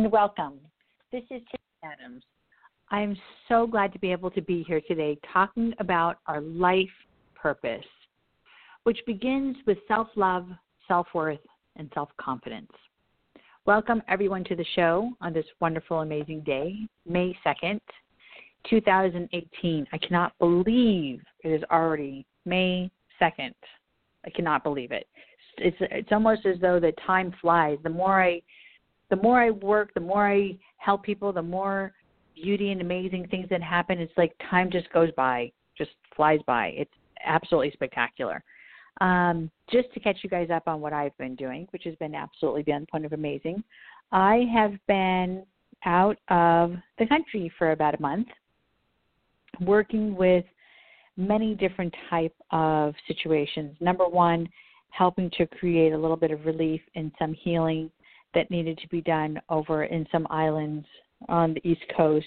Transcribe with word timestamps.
and 0.00 0.10
welcome. 0.10 0.54
This 1.12 1.24
is 1.24 1.42
Tammy 1.50 1.94
Adams. 1.94 2.22
I'm 2.90 3.14
so 3.50 3.66
glad 3.66 3.92
to 3.92 3.98
be 3.98 4.10
able 4.12 4.30
to 4.30 4.40
be 4.40 4.62
here 4.62 4.80
today 4.80 5.18
talking 5.30 5.74
about 5.78 6.20
our 6.26 6.40
life 6.40 6.88
purpose, 7.34 7.84
which 8.84 8.98
begins 9.06 9.58
with 9.66 9.76
self 9.86 10.08
love, 10.16 10.46
self 10.88 11.06
worth, 11.12 11.40
and 11.76 11.90
self 11.92 12.08
confidence. 12.18 12.70
Welcome, 13.66 14.02
everyone, 14.08 14.42
to 14.44 14.56
the 14.56 14.64
show 14.74 15.12
on 15.20 15.34
this 15.34 15.44
wonderful, 15.60 16.00
amazing 16.00 16.44
day, 16.44 16.76
May 17.06 17.36
2nd, 17.44 17.78
2018. 18.70 19.86
I 19.92 19.98
cannot 19.98 20.32
believe 20.38 21.20
it 21.44 21.48
is 21.48 21.62
already 21.70 22.24
May 22.46 22.90
2nd. 23.20 23.52
I 24.24 24.30
cannot 24.30 24.64
believe 24.64 24.92
it. 24.92 25.06
It's 25.58 25.76
it's 25.78 26.10
almost 26.10 26.46
as 26.46 26.58
though 26.58 26.80
the 26.80 26.92
time 27.06 27.34
flies. 27.42 27.76
The 27.82 27.90
more 27.90 28.22
I 28.22 28.40
the 29.10 29.16
more 29.16 29.40
I 29.40 29.50
work, 29.50 29.92
the 29.94 30.00
more 30.00 30.28
I 30.28 30.56
help 30.78 31.02
people, 31.02 31.32
the 31.32 31.42
more 31.42 31.92
beauty 32.34 32.72
and 32.72 32.80
amazing 32.80 33.26
things 33.28 33.48
that 33.50 33.62
happen. 33.62 33.98
It's 33.98 34.12
like 34.16 34.34
time 34.48 34.70
just 34.70 34.90
goes 34.92 35.10
by, 35.16 35.52
just 35.76 35.90
flies 36.16 36.40
by. 36.46 36.68
It's 36.68 36.90
absolutely 37.24 37.72
spectacular. 37.72 38.42
Um, 39.00 39.50
just 39.70 39.92
to 39.94 40.00
catch 40.00 40.18
you 40.22 40.30
guys 40.30 40.48
up 40.50 40.64
on 40.66 40.80
what 40.80 40.92
I've 40.92 41.16
been 41.18 41.34
doing, 41.34 41.66
which 41.70 41.84
has 41.84 41.94
been 41.96 42.14
absolutely 42.14 42.62
beyond 42.62 42.84
the 42.86 42.90
point 42.90 43.04
of 43.04 43.12
amazing. 43.12 43.62
I 44.12 44.46
have 44.52 44.74
been 44.86 45.44
out 45.84 46.18
of 46.28 46.74
the 46.98 47.06
country 47.06 47.50
for 47.58 47.72
about 47.72 47.94
a 47.94 48.02
month, 48.02 48.28
working 49.60 50.14
with 50.16 50.44
many 51.16 51.54
different 51.54 51.94
type 52.08 52.34
of 52.50 52.94
situations. 53.06 53.76
Number 53.80 54.06
one, 54.06 54.48
helping 54.90 55.30
to 55.38 55.46
create 55.46 55.92
a 55.92 55.98
little 55.98 56.16
bit 56.16 56.30
of 56.30 56.44
relief 56.44 56.80
and 56.94 57.12
some 57.18 57.32
healing 57.32 57.90
that 58.34 58.50
needed 58.50 58.78
to 58.78 58.88
be 58.88 59.00
done 59.00 59.40
over 59.48 59.84
in 59.84 60.06
some 60.12 60.26
islands 60.30 60.86
on 61.28 61.54
the 61.54 61.68
East 61.68 61.82
Coast. 61.96 62.26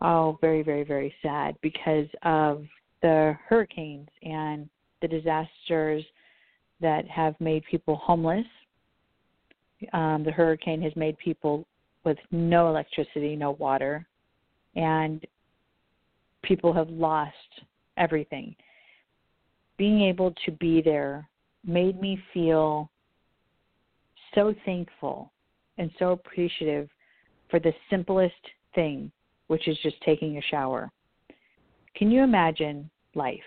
Oh, 0.00 0.38
very, 0.40 0.62
very, 0.62 0.84
very 0.84 1.14
sad 1.22 1.56
because 1.62 2.06
of 2.22 2.64
the 3.02 3.36
hurricanes 3.48 4.08
and 4.22 4.68
the 5.00 5.08
disasters 5.08 6.04
that 6.80 7.06
have 7.08 7.34
made 7.40 7.64
people 7.70 7.96
homeless. 7.96 8.46
Um, 9.92 10.22
the 10.24 10.30
hurricane 10.30 10.82
has 10.82 10.94
made 10.96 11.16
people 11.18 11.66
with 12.04 12.18
no 12.30 12.68
electricity, 12.68 13.36
no 13.36 13.52
water, 13.52 14.06
and 14.76 15.26
people 16.42 16.72
have 16.72 16.88
lost 16.90 17.32
everything. 17.96 18.54
Being 19.76 20.02
able 20.02 20.34
to 20.44 20.52
be 20.52 20.82
there 20.82 21.28
made 21.66 22.00
me 22.00 22.18
feel 22.32 22.90
so 24.34 24.54
thankful 24.64 25.32
and 25.78 25.90
so 25.98 26.12
appreciative 26.12 26.88
for 27.50 27.60
the 27.60 27.72
simplest 27.90 28.34
thing, 28.74 29.10
which 29.48 29.68
is 29.68 29.76
just 29.82 30.00
taking 30.02 30.38
a 30.38 30.42
shower. 30.42 30.90
Can 31.94 32.10
you 32.10 32.22
imagine 32.22 32.90
life 33.14 33.38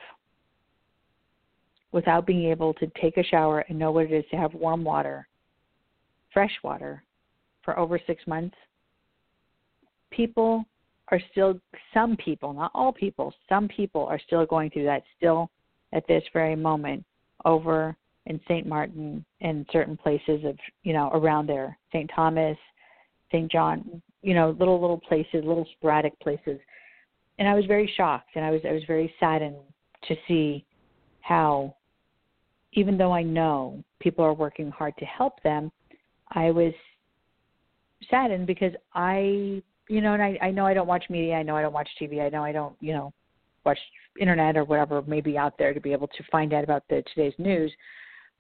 without 1.92 2.26
being 2.26 2.50
able 2.50 2.74
to 2.76 2.88
take 3.02 3.18
a 3.18 3.24
shower 3.24 3.66
and 3.68 3.78
know 3.78 3.92
what 3.92 4.06
it 4.06 4.14
is 4.14 4.26
to 4.32 4.38
have 4.38 4.54
warm 4.54 4.84
water, 4.84 5.28
fresh 6.34 6.54
water, 6.64 7.04
for 7.64 7.78
over 7.78 8.00
six 8.08 8.26
months? 8.28 8.56
People 10.12 10.66
are 11.10 11.20
still, 11.32 11.60
some 11.94 12.16
people, 12.18 12.54
not 12.54 12.72
all 12.74 12.94
people, 12.94 13.34
some 13.50 13.68
people 13.68 14.06
are 14.06 14.20
still 14.26 14.46
going 14.46 14.70
through 14.70 14.86
that 14.86 15.04
still 15.18 15.50
at 15.94 16.08
this 16.08 16.24
very 16.34 16.56
moment 16.56 17.04
over 17.46 17.96
in 18.28 18.40
St. 18.48 18.68
Martin 18.68 19.26
and 19.42 19.66
certain 19.72 19.98
places 19.98 20.44
of 20.46 20.58
you 20.84 20.94
know 20.94 21.10
around 21.14 21.48
there, 21.48 21.78
St. 21.92 22.10
Thomas, 22.14 22.58
St. 23.32 23.52
John, 23.52 24.02
you 24.22 24.34
know, 24.34 24.56
little 24.60 24.80
little 24.80 25.00
places, 25.00 25.44
little 25.44 25.68
sporadic 25.78 26.18
places. 26.20 26.60
And 27.40 27.48
I 27.48 27.56
was 27.56 27.66
very 27.66 27.92
shocked 27.98 28.32
and 28.36 28.46
I 28.46 28.52
was 28.52 28.62
I 28.68 28.74
was 28.74 28.84
very 28.88 29.14
saddened 29.20 29.58
to 30.08 30.16
see 30.28 30.66
how 31.22 31.76
even 32.74 32.98
though 32.98 33.12
I 33.12 33.24
know 33.24 33.84
people 34.00 34.24
are 34.24 34.34
working 34.34 34.70
hard 34.70 34.94
to 34.98 35.06
help 35.06 35.42
them, 35.44 35.72
I 36.32 36.52
was 36.52 36.74
saddened 38.10 38.48
because 38.48 38.74
I 38.94 39.62
you 39.90 40.02
know, 40.02 40.14
and 40.14 40.22
I, 40.22 40.38
I 40.42 40.52
know 40.52 40.66
I 40.66 40.74
don't 40.74 40.88
watch 40.88 41.06
media, 41.10 41.36
I 41.36 41.44
know 41.44 41.56
I 41.56 41.62
don't 41.62 41.74
watch 41.74 41.90
TV, 42.02 42.22
I 42.22 42.28
know 42.28 42.44
I 42.44 42.52
don't, 42.52 42.76
you 42.82 42.92
know, 42.92 43.14
watch 43.64 43.80
internet 44.20 44.58
or 44.58 44.66
whatever 44.66 45.02
may 45.04 45.22
be 45.22 45.38
out 45.38 45.58
there 45.58 45.74
to 45.74 45.80
be 45.80 45.94
able 45.94 46.08
to 46.08 46.24
find 46.32 46.54
out 46.54 46.64
about 46.64 46.84
the 46.90 47.04
today's 47.14 47.34
news 47.38 47.72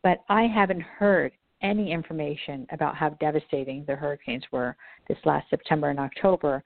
but 0.03 0.23
I 0.29 0.43
haven't 0.43 0.81
heard 0.81 1.31
any 1.61 1.91
information 1.91 2.67
about 2.71 2.95
how 2.95 3.09
devastating 3.09 3.83
the 3.87 3.95
hurricanes 3.95 4.43
were 4.51 4.75
this 5.07 5.17
last 5.25 5.49
September 5.49 5.89
and 5.89 5.99
October 5.99 6.63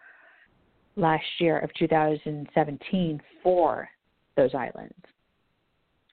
last 0.96 1.26
year 1.40 1.60
of 1.60 1.74
2017 1.76 3.22
for 3.42 3.90
those 4.36 4.54
islands. 4.54 4.94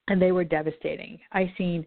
And 0.09 0.23
they 0.23 0.33
were 0.33 0.45
devastating. 0.45 1.19
I 1.33 1.53
seen 1.59 1.85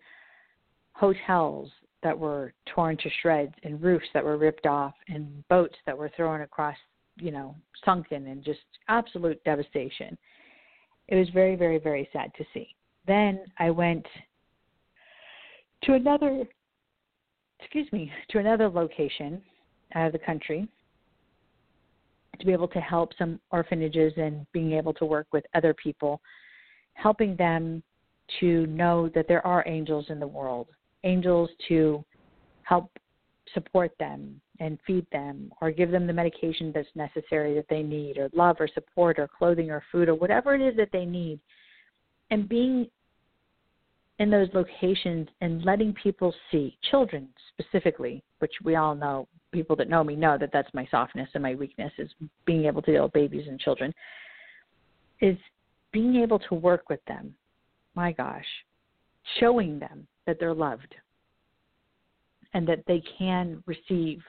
hotels 0.94 1.70
that 2.03 2.18
were 2.18 2.53
torn 2.74 2.97
to 2.97 3.09
shreds 3.22 3.53
and 3.64 3.81
roofs 3.81 4.06
that 4.14 4.24
were 4.24 4.38
ripped 4.38 4.66
off 4.66 4.94
and 5.08 5.47
boats 5.47 5.75
that 5.86 5.97
were 5.97 6.12
thrown 6.16 6.41
across, 6.41 6.75
you 7.18 7.31
know, 7.31 7.56
sunken 7.86 8.28
and 8.28 8.44
just 8.44 8.59
absolute 8.90 9.44
devastation. 9.44 10.18
It 11.08 11.16
was 11.16 11.30
very, 11.30 11.56
very, 11.56 11.78
very 11.78 12.09
sad 12.12 12.31
to 12.38 12.46
see. 12.53 12.75
Then 13.08 13.40
I 13.59 13.70
went 13.70 14.06
to 15.84 15.94
another 15.94 16.44
excuse 17.59 17.92
me 17.92 18.12
to 18.30 18.40
another 18.40 18.69
location 18.69 19.42
out 19.96 20.08
of 20.08 20.14
the 20.14 20.19
country 20.19 20.68
to 22.40 22.46
be 22.46 22.53
able 22.53 22.68
to 22.68 22.80
help 22.80 23.12
some 23.18 23.40
orphanages 23.52 24.14
and 24.18 24.46
being 24.52 24.74
able 24.74 24.94
to 24.94 25.06
work 25.06 25.28
with 25.31 25.44
other 25.53 25.74
people 25.74 26.22
helping 26.94 27.36
them 27.36 27.84
to 28.40 28.66
know 28.68 29.09
that 29.14 29.28
there 29.28 29.46
are 29.46 29.64
angels 29.68 30.06
in 30.09 30.20
the 30.20 30.28
world 30.28 30.68
angels 31.03 31.50
to 31.68 32.03
help 32.64 32.90
support 33.53 33.91
them 34.00 34.40
and 34.59 34.78
feed 34.86 35.06
them 35.12 35.52
or 35.62 35.72
give 35.72 35.91
them 35.91 36.08
the 36.08 36.14
medication 36.14 36.72
that's 36.74 36.88
necessary 36.96 37.56
that 37.56 37.66
they 37.70 37.81
need 37.81 38.18
or 38.18 38.30
love 38.34 38.58
or 38.59 38.68
support 38.74 39.18
or 39.20 39.28
clothing 39.28 39.72
or 39.72 39.84
food 39.91 40.08
or 40.08 40.16
whatever 40.16 40.53
it 40.53 40.62
is 40.62 40.75
that 40.78 40.90
they 40.94 41.06
need. 41.06 41.40
And 42.30 42.47
being 42.47 42.88
in 44.22 44.30
those 44.30 44.50
locations 44.54 45.28
and 45.42 45.66
letting 45.66 45.94
people 45.94 46.32
see, 46.52 46.78
children 46.92 47.28
specifically, 47.50 48.24
which 48.38 48.54
we 48.64 48.76
all 48.76 48.94
know, 48.94 49.28
people 49.52 49.76
that 49.76 49.90
know 49.90 50.04
me 50.04 50.16
know 50.16 50.38
that 50.38 50.52
that's 50.54 50.72
my 50.76 50.88
softness 50.92 51.28
and 51.34 51.42
my 51.42 51.56
weakness 51.56 51.92
is 51.98 52.08
being 52.46 52.66
able 52.66 52.84
to 52.84 52.92
deal 52.92 53.04
with 53.06 53.14
babies 53.14 53.48
and 53.48 53.59
children, 53.59 53.92
is 55.22 55.36
being 55.92 56.18
able 56.18 56.38
to 56.38 56.54
work 56.54 56.88
with 56.88 57.04
them. 57.08 57.34
My 57.96 58.12
gosh, 58.12 58.46
showing 59.40 59.80
them 59.80 60.06
that 60.28 60.38
they're 60.40 60.53
loved 60.53 60.94
and 62.53 62.68
that 62.68 62.84
they 62.86 63.02
can 63.18 63.64
receive 63.66 64.22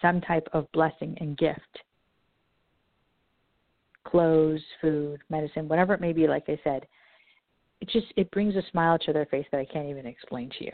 some 0.00 0.22
type 0.22 0.48
of 0.54 0.72
blessing 0.72 1.18
and 1.20 1.36
gift 1.36 1.60
clothes, 4.04 4.62
food, 4.80 5.20
medicine, 5.28 5.68
whatever 5.68 5.92
it 5.92 6.00
may 6.00 6.14
be, 6.14 6.26
like 6.26 6.44
I 6.48 6.58
said, 6.64 6.86
it 7.80 7.88
just 7.88 8.06
it 8.16 8.30
brings 8.30 8.56
a 8.56 8.62
smile 8.70 8.98
to 8.98 9.12
their 9.12 9.26
face 9.26 9.46
that 9.52 9.60
I 9.60 9.64
can't 9.64 9.88
even 9.88 10.06
explain 10.06 10.50
to 10.58 10.64
you. 10.64 10.72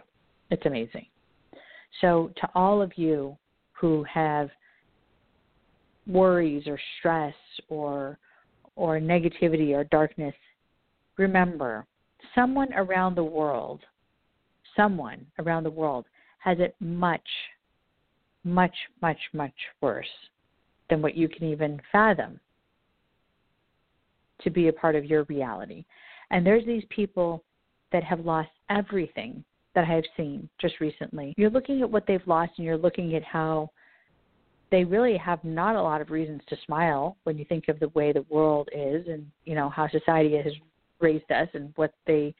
It's 0.51 0.67
amazing. 0.67 1.07
So 2.01 2.33
to 2.41 2.49
all 2.55 2.83
of 2.83 2.93
you 2.97 3.37
who 3.73 4.05
have 4.05 4.51
worries 6.07 6.67
or 6.67 6.79
stress 6.99 7.35
or 7.69 8.19
or 8.77 8.99
negativity 8.99 9.75
or 9.75 9.85
darkness, 9.85 10.35
remember 11.17 11.87
someone 12.35 12.73
around 12.75 13.15
the 13.15 13.25
world, 13.25 13.81
someone 14.77 15.25
around 15.39 15.65
the 15.65 15.71
world 15.71 16.07
has 16.39 16.59
it 16.59 16.75
much, 16.81 17.29
much, 18.43 18.75
much, 19.01 19.19
much 19.33 19.55
worse 19.81 20.07
than 20.91 21.01
what 21.01 21.17
you 21.17 21.29
can 21.29 21.45
even 21.45 21.81
fathom 21.93 22.39
to 24.43 24.51
be 24.51 24.69
a 24.69 24.73
part 24.73 24.97
of 24.97 25.05
your 25.05 25.23
reality. 25.25 25.85
And 26.31 26.47
there's 26.47 26.65
these 26.65 26.85
people 26.91 27.45
that 27.93 28.05
have 28.05 28.21
lost 28.21 28.51
everything 28.71 29.45
that 29.75 29.85
I 29.85 29.95
have 29.95 30.05
seen 30.17 30.49
just 30.61 30.81
recently. 30.81 31.35
You're 31.37 31.51
looking 31.51 31.83
at 31.83 31.91
what 31.91 32.07
they've 32.07 32.27
lost 32.27 32.53
and 32.57 32.65
you're 32.65 32.79
looking 32.79 33.15
at 33.15 33.25
how 33.25 33.71
they 34.71 34.85
really 34.85 35.17
have 35.17 35.43
not 35.45 35.77
a 35.77 35.83
lot 35.83 36.01
of 36.01 36.11
reasons 36.11 36.41
to 36.49 36.57
smile 36.65 37.17
when 37.25 37.39
you 37.39 37.45
think 37.45 37.69
of 37.69 37.79
the 37.79 37.91
way 37.91 38.13
the 38.13 38.25
world 38.29 38.69
is 38.75 39.07
and 39.09 39.27
you 39.45 39.55
know 39.55 39.69
how 39.69 39.89
society 39.89 40.37
has 40.37 40.53
raised 41.01 41.31
us 41.31 41.49
and 41.55 41.73
what 41.77 41.93
they 42.07 42.35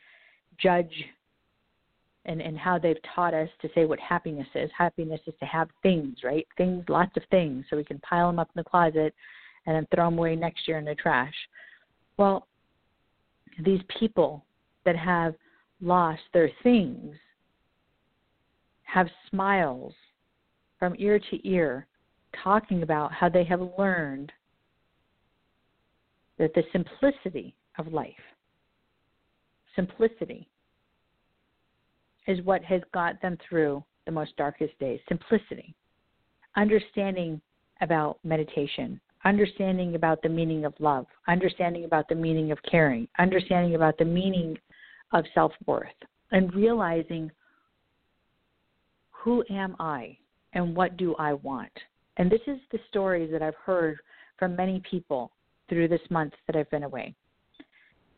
judge 0.59 0.93
and 2.25 2.41
and 2.41 2.59
how 2.59 2.79
they've 2.79 2.97
taught 3.15 3.35
us 3.35 3.49
to 3.61 3.69
say 3.75 3.85
what 3.85 4.01
happiness 4.01 4.49
is. 4.55 4.71
Happiness 4.77 5.21
is 5.27 5.35
to 5.41 5.47
have 5.47 5.69
things, 5.83 6.19
right? 6.25 6.47
Things, 6.57 6.85
lots 6.89 7.17
of 7.17 7.23
things, 7.31 7.65
so 7.69 7.77
we 7.77 7.85
can 7.85 7.99
pile 8.01 8.29
them 8.29 8.39
up 8.39 8.49
in 8.55 8.61
the 8.61 8.69
closet 8.69 9.15
and 9.67 9.77
then 9.77 9.87
throw 9.95 10.07
them 10.07 10.19
away 10.19 10.37
next 10.37 10.67
year 10.67 10.79
in 10.79 10.85
the 10.85 10.95
trash. 10.95 11.35
Well, 12.17 12.47
these 13.63 13.81
people 13.99 14.45
that 14.85 14.97
have 14.97 15.35
lost 15.81 16.23
their 16.33 16.51
things 16.63 17.15
have 18.83 19.09
smiles 19.31 19.93
from 20.79 20.95
ear 20.99 21.19
to 21.19 21.49
ear 21.49 21.87
talking 22.43 22.83
about 22.83 23.13
how 23.13 23.29
they 23.29 23.45
have 23.45 23.61
learned 23.79 24.33
that 26.39 26.53
the 26.55 26.63
simplicity 26.73 27.55
of 27.79 27.93
life, 27.93 28.13
simplicity, 29.77 30.49
is 32.27 32.41
what 32.43 32.65
has 32.65 32.81
got 32.93 33.21
them 33.23 33.37
through 33.49 33.85
the 34.07 34.13
most 34.13 34.37
darkest 34.37 34.79
days. 34.79 35.01
Simplicity. 35.09 35.75
Understanding 36.57 37.41
about 37.81 38.19
meditation, 38.25 39.01
understanding 39.25 39.95
about 39.95 40.23
the 40.23 40.29
meaning 40.29 40.65
of 40.65 40.75
love, 40.79 41.07
understanding 41.29 41.85
about 41.85 42.09
the 42.09 42.15
meaning 42.15 42.53
of 42.53 42.59
caring, 42.71 43.09
understanding 43.19 43.75
about 43.75 43.97
the 43.99 44.05
meaning 44.05 44.57
of 45.13 45.25
self 45.35 45.53
worth, 45.67 45.89
and 46.33 46.55
realizing 46.55 47.31
who 49.11 49.45
am 49.51 49.75
I 49.79 50.17
and 50.53 50.77
what 50.77 50.97
do 50.97 51.15
I 51.17 51.33
want. 51.35 51.73
And 52.17 52.31
this 52.31 52.41
is 52.47 52.59
the 52.71 52.79
stories 52.89 53.31
that 53.33 53.43
I've 53.43 53.55
heard 53.57 53.99
from 54.39 54.55
many 54.55 54.83
people 54.89 55.33
through 55.69 55.89
this 55.89 56.01
month 56.11 56.35
that 56.47 56.57
I've 56.57 56.71
been 56.71 56.85
away. 56.85 57.15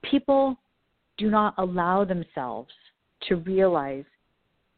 People 0.03 0.57
do 1.17 1.31
not 1.31 1.55
allow 1.59 2.05
themselves 2.05 2.73
to 3.29 3.37
realize 3.37 4.05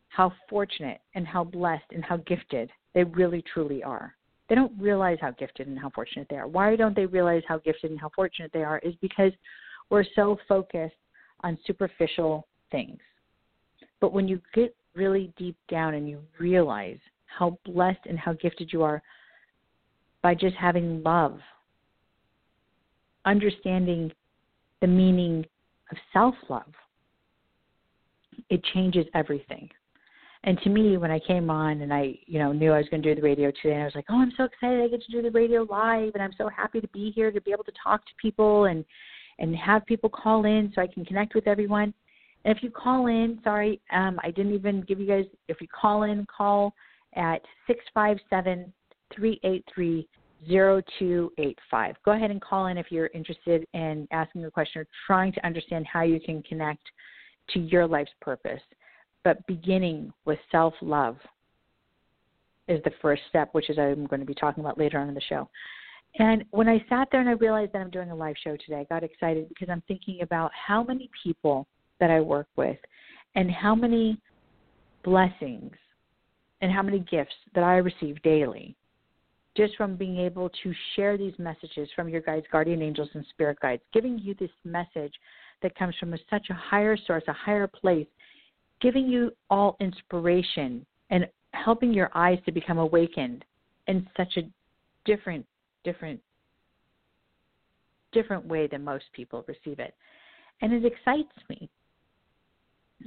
how 0.08 0.32
fortunate 0.48 1.00
and 1.14 1.26
how 1.26 1.44
blessed 1.44 1.84
and 1.92 2.04
how 2.04 2.18
gifted 2.18 2.70
they 2.94 3.04
really 3.04 3.42
truly 3.52 3.82
are. 3.82 4.14
They 4.48 4.54
don't 4.54 4.72
realize 4.80 5.18
how 5.20 5.32
gifted 5.32 5.66
and 5.66 5.78
how 5.78 5.90
fortunate 5.90 6.26
they 6.30 6.36
are. 6.36 6.48
Why 6.48 6.74
don't 6.74 6.96
they 6.96 7.06
realize 7.06 7.42
how 7.46 7.58
gifted 7.58 7.90
and 7.90 8.00
how 8.00 8.10
fortunate 8.14 8.50
they 8.52 8.64
are? 8.64 8.78
Is 8.78 8.94
because 9.00 9.32
we're 9.90 10.04
so 10.14 10.38
focused 10.48 10.94
on 11.42 11.58
superficial 11.66 12.46
things. 12.70 12.98
But 14.00 14.12
when 14.12 14.26
you 14.26 14.40
get 14.54 14.74
really 14.94 15.32
deep 15.36 15.56
down 15.70 15.94
and 15.94 16.08
you 16.08 16.20
realize 16.38 16.98
how 17.26 17.58
blessed 17.64 18.00
and 18.06 18.18
how 18.18 18.32
gifted 18.34 18.72
you 18.72 18.82
are 18.82 19.02
by 20.22 20.34
just 20.34 20.56
having 20.56 21.02
love, 21.02 21.38
understanding 23.24 24.10
the 24.80 24.86
meaning 24.86 25.44
of 25.90 25.98
self 26.12 26.34
love, 26.48 26.72
it 28.50 28.62
changes 28.72 29.06
everything. 29.14 29.68
And 30.48 30.58
to 30.62 30.70
me, 30.70 30.96
when 30.96 31.10
I 31.10 31.18
came 31.18 31.50
on 31.50 31.82
and 31.82 31.92
I, 31.92 32.14
you 32.24 32.38
know, 32.38 32.52
knew 32.52 32.72
I 32.72 32.78
was 32.78 32.88
going 32.88 33.02
to 33.02 33.14
do 33.14 33.20
the 33.20 33.22
radio 33.22 33.50
today, 33.50 33.74
and 33.74 33.82
I 33.82 33.84
was 33.84 33.94
like, 33.94 34.06
"Oh, 34.08 34.18
I'm 34.18 34.32
so 34.34 34.44
excited! 34.44 34.80
I 34.80 34.88
get 34.88 35.02
to 35.02 35.12
do 35.12 35.20
the 35.20 35.30
radio 35.30 35.66
live, 35.68 36.12
and 36.14 36.22
I'm 36.22 36.32
so 36.38 36.48
happy 36.48 36.80
to 36.80 36.88
be 36.88 37.10
here 37.10 37.30
to 37.30 37.40
be 37.42 37.52
able 37.52 37.64
to 37.64 37.72
talk 37.84 38.02
to 38.06 38.12
people 38.18 38.64
and 38.64 38.82
and 39.38 39.54
have 39.54 39.84
people 39.84 40.08
call 40.08 40.46
in 40.46 40.72
so 40.74 40.80
I 40.80 40.86
can 40.86 41.04
connect 41.04 41.34
with 41.34 41.46
everyone." 41.46 41.92
And 42.46 42.56
if 42.56 42.62
you 42.62 42.70
call 42.70 43.08
in, 43.08 43.38
sorry, 43.44 43.78
um, 43.92 44.18
I 44.24 44.30
didn't 44.30 44.54
even 44.54 44.80
give 44.88 44.98
you 44.98 45.06
guys. 45.06 45.26
If 45.48 45.60
you 45.60 45.68
call 45.68 46.04
in, 46.04 46.24
call 46.34 46.72
at 47.14 47.42
six 47.66 47.84
five 47.92 48.16
seven 48.30 48.72
three 49.14 49.38
eight 49.44 49.66
three 49.74 50.08
zero 50.46 50.80
two 50.98 51.30
eight 51.36 51.58
five. 51.70 51.94
Go 52.06 52.12
ahead 52.12 52.30
and 52.30 52.40
call 52.40 52.68
in 52.68 52.78
if 52.78 52.86
you're 52.88 53.10
interested 53.12 53.66
in 53.74 54.08
asking 54.12 54.46
a 54.46 54.50
question 54.50 54.80
or 54.80 54.86
trying 55.06 55.34
to 55.34 55.46
understand 55.46 55.86
how 55.86 56.04
you 56.04 56.18
can 56.18 56.42
connect 56.42 56.84
to 57.50 57.60
your 57.60 57.86
life's 57.86 58.12
purpose 58.22 58.62
but 59.28 59.46
beginning 59.46 60.10
with 60.24 60.38
self 60.50 60.72
love 60.80 61.18
is 62.66 62.82
the 62.84 62.90
first 63.02 63.20
step, 63.28 63.50
which 63.52 63.68
is 63.68 63.78
I'm 63.78 64.06
going 64.06 64.20
to 64.20 64.26
be 64.26 64.32
talking 64.32 64.64
about 64.64 64.78
later 64.78 64.98
on 64.98 65.06
in 65.06 65.14
the 65.14 65.20
show. 65.28 65.50
And 66.18 66.46
when 66.50 66.66
I 66.66 66.82
sat 66.88 67.08
there 67.12 67.20
and 67.20 67.28
I 67.28 67.32
realized 67.32 67.74
that 67.74 67.82
I'm 67.82 67.90
doing 67.90 68.10
a 68.10 68.14
live 68.14 68.36
show 68.42 68.56
today, 68.56 68.76
I 68.76 68.84
got 68.84 69.04
excited 69.04 69.50
because 69.50 69.68
I'm 69.68 69.82
thinking 69.86 70.22
about 70.22 70.50
how 70.54 70.82
many 70.82 71.10
people 71.22 71.66
that 72.00 72.10
I 72.10 72.22
work 72.22 72.46
with 72.56 72.78
and 73.34 73.50
how 73.50 73.74
many 73.74 74.18
blessings 75.04 75.74
and 76.62 76.72
how 76.72 76.80
many 76.80 77.00
gifts 77.00 77.34
that 77.54 77.64
I 77.64 77.76
receive 77.76 78.22
daily 78.22 78.74
just 79.58 79.76
from 79.76 79.94
being 79.94 80.16
able 80.16 80.48
to 80.62 80.72
share 80.96 81.18
these 81.18 81.34
messages 81.38 81.90
from 81.94 82.08
your 82.08 82.22
guides, 82.22 82.46
guardian 82.50 82.80
angels, 82.80 83.10
and 83.12 83.26
spirit 83.28 83.58
guides, 83.60 83.82
giving 83.92 84.18
you 84.18 84.34
this 84.40 84.50
message 84.64 85.12
that 85.60 85.76
comes 85.76 85.94
from 86.00 86.14
a, 86.14 86.18
such 86.30 86.46
a 86.48 86.54
higher 86.54 86.96
source, 86.96 87.24
a 87.28 87.32
higher 87.34 87.66
place 87.66 88.06
giving 88.80 89.06
you 89.06 89.32
all 89.50 89.76
inspiration 89.80 90.84
and 91.10 91.26
helping 91.52 91.92
your 91.92 92.10
eyes 92.14 92.38
to 92.46 92.52
become 92.52 92.78
awakened 92.78 93.44
in 93.86 94.06
such 94.16 94.36
a 94.36 94.42
different, 95.04 95.44
different, 95.84 96.20
different 98.12 98.46
way 98.46 98.66
than 98.66 98.84
most 98.84 99.04
people 99.12 99.44
receive 99.48 99.78
it. 99.78 99.94
And 100.60 100.72
it 100.72 100.84
excites 100.84 101.32
me. 101.48 101.68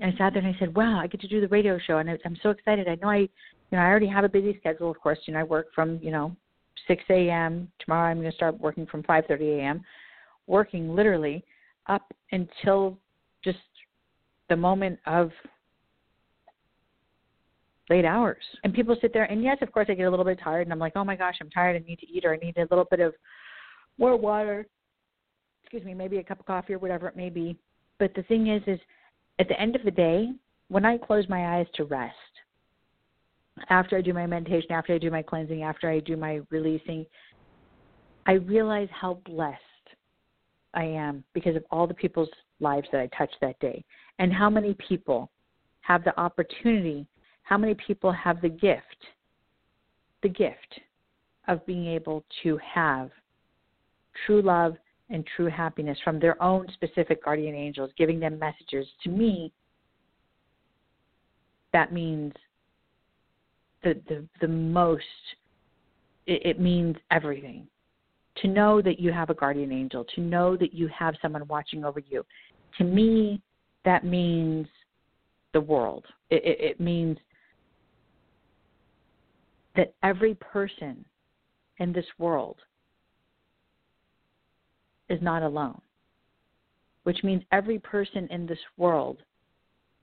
I 0.01 0.11
sat 0.17 0.33
there 0.33 0.43
and 0.43 0.55
I 0.55 0.57
said, 0.57 0.73
"Wow, 0.75 0.99
I 0.99 1.07
get 1.07 1.19
to 1.21 1.27
do 1.27 1.41
the 1.41 1.49
radio 1.49 1.77
show, 1.77 1.97
and 1.97 2.09
I'm 2.09 2.37
so 2.41 2.49
excited. 2.49 2.87
I 2.87 2.95
know 2.95 3.09
I, 3.09 3.17
you 3.17 3.27
know, 3.73 3.79
I 3.79 3.87
already 3.87 4.07
have 4.07 4.23
a 4.23 4.29
busy 4.29 4.57
schedule. 4.57 4.89
Of 4.89 4.99
course, 5.01 5.19
you 5.25 5.33
know, 5.33 5.39
I 5.39 5.43
work 5.43 5.67
from, 5.75 5.99
you 6.01 6.11
know, 6.11 6.35
6 6.87 7.03
a.m. 7.09 7.69
Tomorrow, 7.79 8.09
I'm 8.09 8.19
going 8.19 8.31
to 8.31 8.35
start 8.35 8.59
working 8.59 8.85
from 8.85 9.03
5:30 9.03 9.59
a.m. 9.59 9.83
Working 10.47 10.95
literally 10.95 11.43
up 11.87 12.13
until 12.31 12.97
just 13.43 13.59
the 14.49 14.55
moment 14.55 14.99
of 15.05 15.31
late 17.89 18.05
hours. 18.05 18.43
And 18.63 18.73
people 18.73 18.95
sit 19.01 19.13
there, 19.13 19.25
and 19.25 19.43
yes, 19.43 19.57
of 19.61 19.71
course, 19.71 19.87
I 19.89 19.93
get 19.93 20.03
a 20.03 20.09
little 20.09 20.25
bit 20.25 20.39
tired, 20.43 20.63
and 20.63 20.71
I'm 20.71 20.79
like, 20.79 20.93
oh 20.95 21.03
my 21.03 21.15
gosh, 21.15 21.35
I'm 21.41 21.49
tired. 21.49 21.75
I 21.75 21.87
need 21.87 21.99
to 21.99 22.09
eat, 22.09 22.25
or 22.25 22.33
I 22.33 22.37
need 22.37 22.57
a 22.57 22.67
little 22.69 22.87
bit 22.89 22.99
of 22.99 23.13
more 23.97 24.15
water. 24.15 24.65
Excuse 25.63 25.83
me, 25.83 25.93
maybe 25.93 26.17
a 26.17 26.23
cup 26.23 26.39
of 26.39 26.45
coffee 26.45 26.73
or 26.73 26.79
whatever 26.79 27.07
it 27.07 27.15
may 27.15 27.29
be. 27.29 27.57
But 27.99 28.13
the 28.15 28.23
thing 28.23 28.47
is, 28.47 28.61
is 28.67 28.79
at 29.39 29.47
the 29.47 29.59
end 29.59 29.75
of 29.75 29.83
the 29.83 29.91
day, 29.91 30.29
when 30.69 30.85
I 30.85 30.97
close 30.97 31.27
my 31.29 31.57
eyes 31.57 31.67
to 31.75 31.83
rest, 31.85 32.15
after 33.69 33.97
I 33.97 34.01
do 34.01 34.13
my 34.13 34.25
meditation, 34.25 34.71
after 34.71 34.93
I 34.93 34.97
do 34.97 35.11
my 35.11 35.21
cleansing, 35.21 35.63
after 35.63 35.89
I 35.89 35.99
do 35.99 36.15
my 36.15 36.41
releasing, 36.49 37.05
I 38.25 38.33
realize 38.33 38.87
how 38.91 39.15
blessed 39.25 39.57
I 40.73 40.83
am 40.85 41.23
because 41.33 41.55
of 41.55 41.63
all 41.71 41.87
the 41.87 41.93
people's 41.93 42.29
lives 42.59 42.87
that 42.91 43.01
I 43.01 43.09
touched 43.17 43.35
that 43.41 43.59
day 43.59 43.83
and 44.19 44.31
how 44.31 44.49
many 44.49 44.75
people 44.87 45.29
have 45.81 46.03
the 46.03 46.17
opportunity 46.19 47.05
how 47.43 47.57
many 47.57 47.75
people 47.75 48.11
have 48.11 48.41
the 48.41 48.49
gift, 48.49 48.83
the 50.23 50.29
gift 50.29 50.79
of 51.47 51.65
being 51.65 51.87
able 51.87 52.23
to 52.43 52.57
have 52.57 53.09
true 54.25 54.41
love 54.41 54.75
and 55.09 55.27
true 55.35 55.47
happiness 55.47 55.97
from 56.03 56.19
their 56.19 56.41
own 56.41 56.65
specific 56.73 57.23
guardian 57.23 57.55
angels, 57.55 57.91
giving 57.97 58.19
them 58.19 58.39
messages. 58.39 58.87
To 59.03 59.09
me, 59.09 59.51
that 61.73 61.91
means 61.91 62.33
the 63.83 63.99
the, 64.07 64.25
the 64.39 64.47
most. 64.47 65.03
It, 66.27 66.45
it 66.45 66.59
means 66.59 66.95
everything. 67.09 67.67
To 68.37 68.47
know 68.47 68.81
that 68.81 68.99
you 68.99 69.11
have 69.11 69.29
a 69.29 69.33
guardian 69.33 69.71
angel, 69.71 70.05
to 70.15 70.21
know 70.21 70.55
that 70.55 70.73
you 70.73 70.87
have 70.87 71.15
someone 71.21 71.45
watching 71.47 71.83
over 71.83 71.99
you, 71.99 72.25
to 72.77 72.83
me, 72.85 73.41
that 73.83 74.05
means 74.05 74.67
the 75.53 75.59
world. 75.59 76.05
It, 76.29 76.43
it, 76.45 76.61
it 76.61 76.79
means 76.79 77.17
that 79.75 79.93
every 80.03 80.35
person 80.35 81.05
in 81.77 81.93
this 81.93 82.05
world 82.17 82.57
is 85.09 85.21
not 85.21 85.43
alone, 85.43 85.79
which 87.03 87.23
means 87.23 87.43
every 87.51 87.79
person 87.79 88.27
in 88.29 88.45
this 88.45 88.59
world 88.77 89.17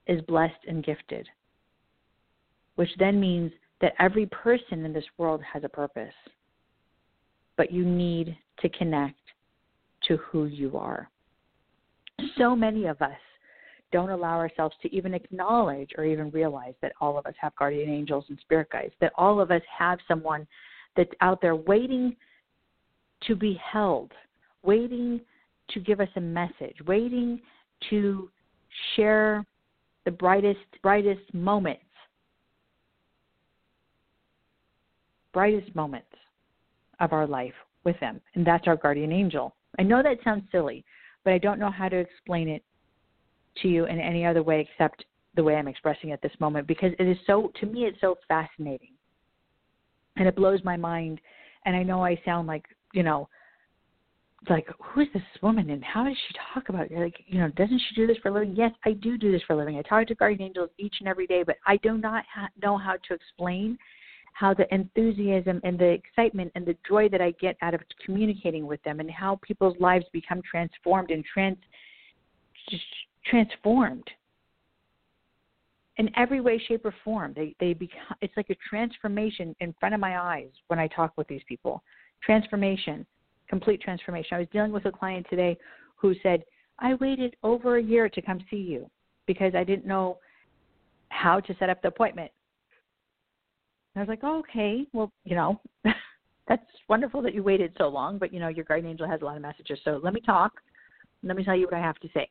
is 0.07 0.21
blessed 0.21 0.65
and 0.67 0.83
gifted, 0.83 1.27
which 2.75 2.89
then 2.97 3.19
means 3.19 3.51
that 3.81 3.93
every 3.99 4.25
person 4.27 4.85
in 4.85 4.93
this 4.93 5.05
world 5.17 5.41
has 5.41 5.63
a 5.63 5.69
purpose. 5.69 6.13
But 7.55 7.71
you 7.71 7.85
need 7.85 8.37
to 8.59 8.69
connect 8.69 9.19
to 10.07 10.17
who 10.17 10.45
you 10.45 10.77
are. 10.77 11.09
So 12.37 12.55
many 12.55 12.85
of 12.85 13.01
us 13.01 13.17
don't 13.91 14.09
allow 14.09 14.37
ourselves 14.37 14.75
to 14.81 14.93
even 14.95 15.13
acknowledge 15.13 15.91
or 15.97 16.05
even 16.05 16.29
realize 16.31 16.73
that 16.81 16.93
all 17.01 17.17
of 17.17 17.25
us 17.25 17.33
have 17.39 17.55
guardian 17.55 17.89
angels 17.89 18.25
and 18.29 18.37
spirit 18.39 18.69
guides, 18.71 18.93
that 19.01 19.13
all 19.15 19.39
of 19.39 19.51
us 19.51 19.61
have 19.77 19.99
someone 20.07 20.47
that's 20.95 21.11
out 21.21 21.41
there 21.41 21.55
waiting 21.55 22.15
to 23.27 23.35
be 23.35 23.59
held, 23.63 24.11
waiting 24.63 25.19
to 25.71 25.79
give 25.79 25.99
us 25.99 26.09
a 26.15 26.21
message, 26.21 26.75
waiting 26.87 27.39
to 27.89 28.29
share 28.95 29.45
the 30.05 30.11
brightest 30.11 30.59
brightest 30.81 31.33
moments. 31.33 31.83
Brightest 35.33 35.75
moments 35.75 36.07
of 36.99 37.13
our 37.13 37.27
life 37.27 37.53
with 37.83 37.99
them 37.99 38.19
and 38.35 38.45
that's 38.45 38.67
our 38.67 38.75
guardian 38.75 39.11
angel. 39.11 39.55
I 39.77 39.83
know 39.83 40.01
that 40.01 40.17
sounds 40.23 40.43
silly 40.51 40.83
but 41.23 41.33
i 41.33 41.37
don't 41.37 41.59
know 41.59 41.71
how 41.71 41.89
to 41.89 41.97
explain 41.97 42.47
it 42.47 42.63
to 43.61 43.67
you 43.67 43.85
in 43.85 43.99
any 43.99 44.25
other 44.25 44.43
way 44.43 44.67
except 44.69 45.05
the 45.35 45.43
way 45.43 45.55
I'm 45.55 45.67
expressing 45.67 46.11
at 46.11 46.21
this 46.21 46.31
moment 46.39 46.67
because 46.67 46.91
it 46.99 47.07
is 47.07 47.17
so 47.27 47.51
to 47.59 47.65
me 47.65 47.85
it's 47.85 48.01
so 48.01 48.15
fascinating. 48.27 48.93
And 50.15 50.27
it 50.27 50.35
blows 50.35 50.59
my 50.63 50.75
mind 50.75 51.21
and 51.65 51.75
I 51.75 51.83
know 51.83 52.03
I 52.03 52.19
sound 52.25 52.47
like, 52.47 52.65
you 52.93 53.03
know, 53.03 53.29
like 54.49 54.67
who 54.79 55.01
is 55.01 55.07
this 55.13 55.23
woman 55.41 55.69
and 55.69 55.83
how 55.83 56.03
does 56.03 56.15
she 56.27 56.33
talk 56.53 56.69
about 56.69 56.89
it? 56.89 56.97
like 56.97 57.15
you 57.27 57.39
know 57.39 57.49
doesn't 57.57 57.81
she 57.89 57.95
do 57.95 58.07
this 58.07 58.15
for 58.23 58.29
a 58.29 58.33
living 58.33 58.55
yes 58.55 58.71
i 58.85 58.93
do 58.93 59.17
do 59.17 59.33
this 59.33 59.41
for 59.45 59.51
a 59.51 59.57
living 59.57 59.77
i 59.77 59.81
talk 59.81 60.07
to 60.07 60.15
guardian 60.15 60.41
angels 60.41 60.69
each 60.77 60.95
and 60.99 61.09
every 61.09 61.27
day 61.27 61.43
but 61.43 61.57
i 61.67 61.75
do 61.83 61.97
not 61.97 62.23
ha- 62.33 62.47
know 62.61 62.77
how 62.77 62.93
to 63.05 63.13
explain 63.13 63.77
how 64.39 64.53
the 64.53 64.73
enthusiasm 64.73 65.59
and 65.65 65.77
the 65.77 65.85
excitement 65.85 66.49
and 66.55 66.65
the 66.65 66.75
joy 66.87 67.09
that 67.09 67.19
I 67.19 67.31
get 67.31 67.57
out 67.61 67.73
of 67.73 67.81
communicating 68.05 68.65
with 68.65 68.81
them 68.83 69.01
and 69.01 69.11
how 69.11 69.37
people's 69.41 69.75
lives 69.81 70.05
become 70.13 70.41
transformed 70.49 71.11
and 71.11 71.25
trans 71.25 71.57
transformed 73.29 74.07
in 75.97 76.09
every 76.15 76.41
way 76.41 76.61
shape 76.67 76.85
or 76.85 76.93
form 77.03 77.33
they 77.35 77.55
they 77.59 77.73
become 77.73 78.15
it's 78.21 78.35
like 78.37 78.49
a 78.49 78.55
transformation 78.69 79.55
in 79.59 79.73
front 79.79 79.93
of 79.93 80.01
my 80.01 80.19
eyes 80.19 80.49
when 80.67 80.79
I 80.79 80.87
talk 80.87 81.13
with 81.17 81.27
these 81.27 81.41
people 81.47 81.83
transformation 82.23 83.05
complete 83.49 83.81
transformation 83.81 84.35
I 84.35 84.39
was 84.39 84.47
dealing 84.51 84.71
with 84.71 84.85
a 84.85 84.91
client 84.91 85.25
today 85.29 85.57
who 85.95 86.13
said 86.23 86.43
I 86.79 86.93
waited 86.95 87.35
over 87.43 87.77
a 87.77 87.83
year 87.83 88.07
to 88.09 88.21
come 88.21 88.39
see 88.49 88.57
you 88.57 88.89
because 89.27 89.53
I 89.55 89.63
didn't 89.63 89.85
know 89.85 90.17
how 91.09 91.39
to 91.41 91.55
set 91.59 91.69
up 91.69 91.81
the 91.81 91.89
appointment 91.89 92.31
I 93.95 93.99
was 93.99 94.07
like, 94.07 94.19
oh, 94.23 94.39
okay, 94.39 94.85
well, 94.93 95.11
you 95.25 95.35
know, 95.35 95.59
that's 96.47 96.63
wonderful 96.87 97.21
that 97.23 97.33
you 97.33 97.43
waited 97.43 97.73
so 97.77 97.89
long, 97.89 98.17
but 98.17 98.33
you 98.33 98.39
know, 98.39 98.47
your 98.47 98.65
guardian 98.65 98.91
angel 98.91 99.07
has 99.07 99.21
a 99.21 99.25
lot 99.25 99.35
of 99.35 99.41
messages. 99.41 99.79
So 99.83 99.99
let 100.01 100.13
me 100.13 100.21
talk. 100.21 100.53
Let 101.21 101.35
me 101.35 101.43
tell 101.43 101.55
you 101.55 101.65
what 101.65 101.73
I 101.73 101.81
have 101.81 101.99
to 101.99 102.07
say. 102.13 102.29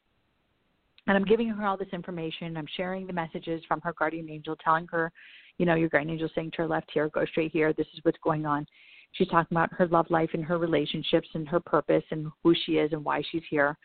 And 1.09 1.17
I'm 1.17 1.25
giving 1.25 1.49
her 1.49 1.67
all 1.67 1.77
this 1.77 1.89
information. 1.93 2.57
I'm 2.57 2.67
sharing 2.77 3.07
the 3.07 3.13
messages 3.13 3.63
from 3.67 3.81
her 3.81 3.95
guardian 3.95 4.29
angel, 4.31 4.55
telling 4.63 4.87
her, 4.89 5.11
you 5.57 5.67
know, 5.67 5.75
your 5.75 5.89
guardian 5.89 6.13
angel 6.13 6.29
saying 6.35 6.53
to 6.53 6.59
her 6.59 6.69
left 6.69 6.91
here, 6.93 7.09
go 7.09 7.25
straight 7.25 7.51
here. 7.51 7.73
This 7.73 7.87
is 7.95 8.01
what's 8.03 8.19
going 8.23 8.45
on. 8.45 8.67
She's 9.13 9.29
talking 9.29 9.57
about 9.57 9.73
her 9.73 9.89
love 9.89 10.07
life 10.11 10.31
and 10.35 10.45
her 10.45 10.59
relationships 10.59 11.29
and 11.33 11.49
her 11.49 11.61
purpose 11.61 12.05
and 12.11 12.29
who 12.45 12.55
she 12.67 12.73
is 12.73 12.93
and 12.93 13.03
why 13.03 13.23
she's 13.33 13.43
here. 13.49 13.77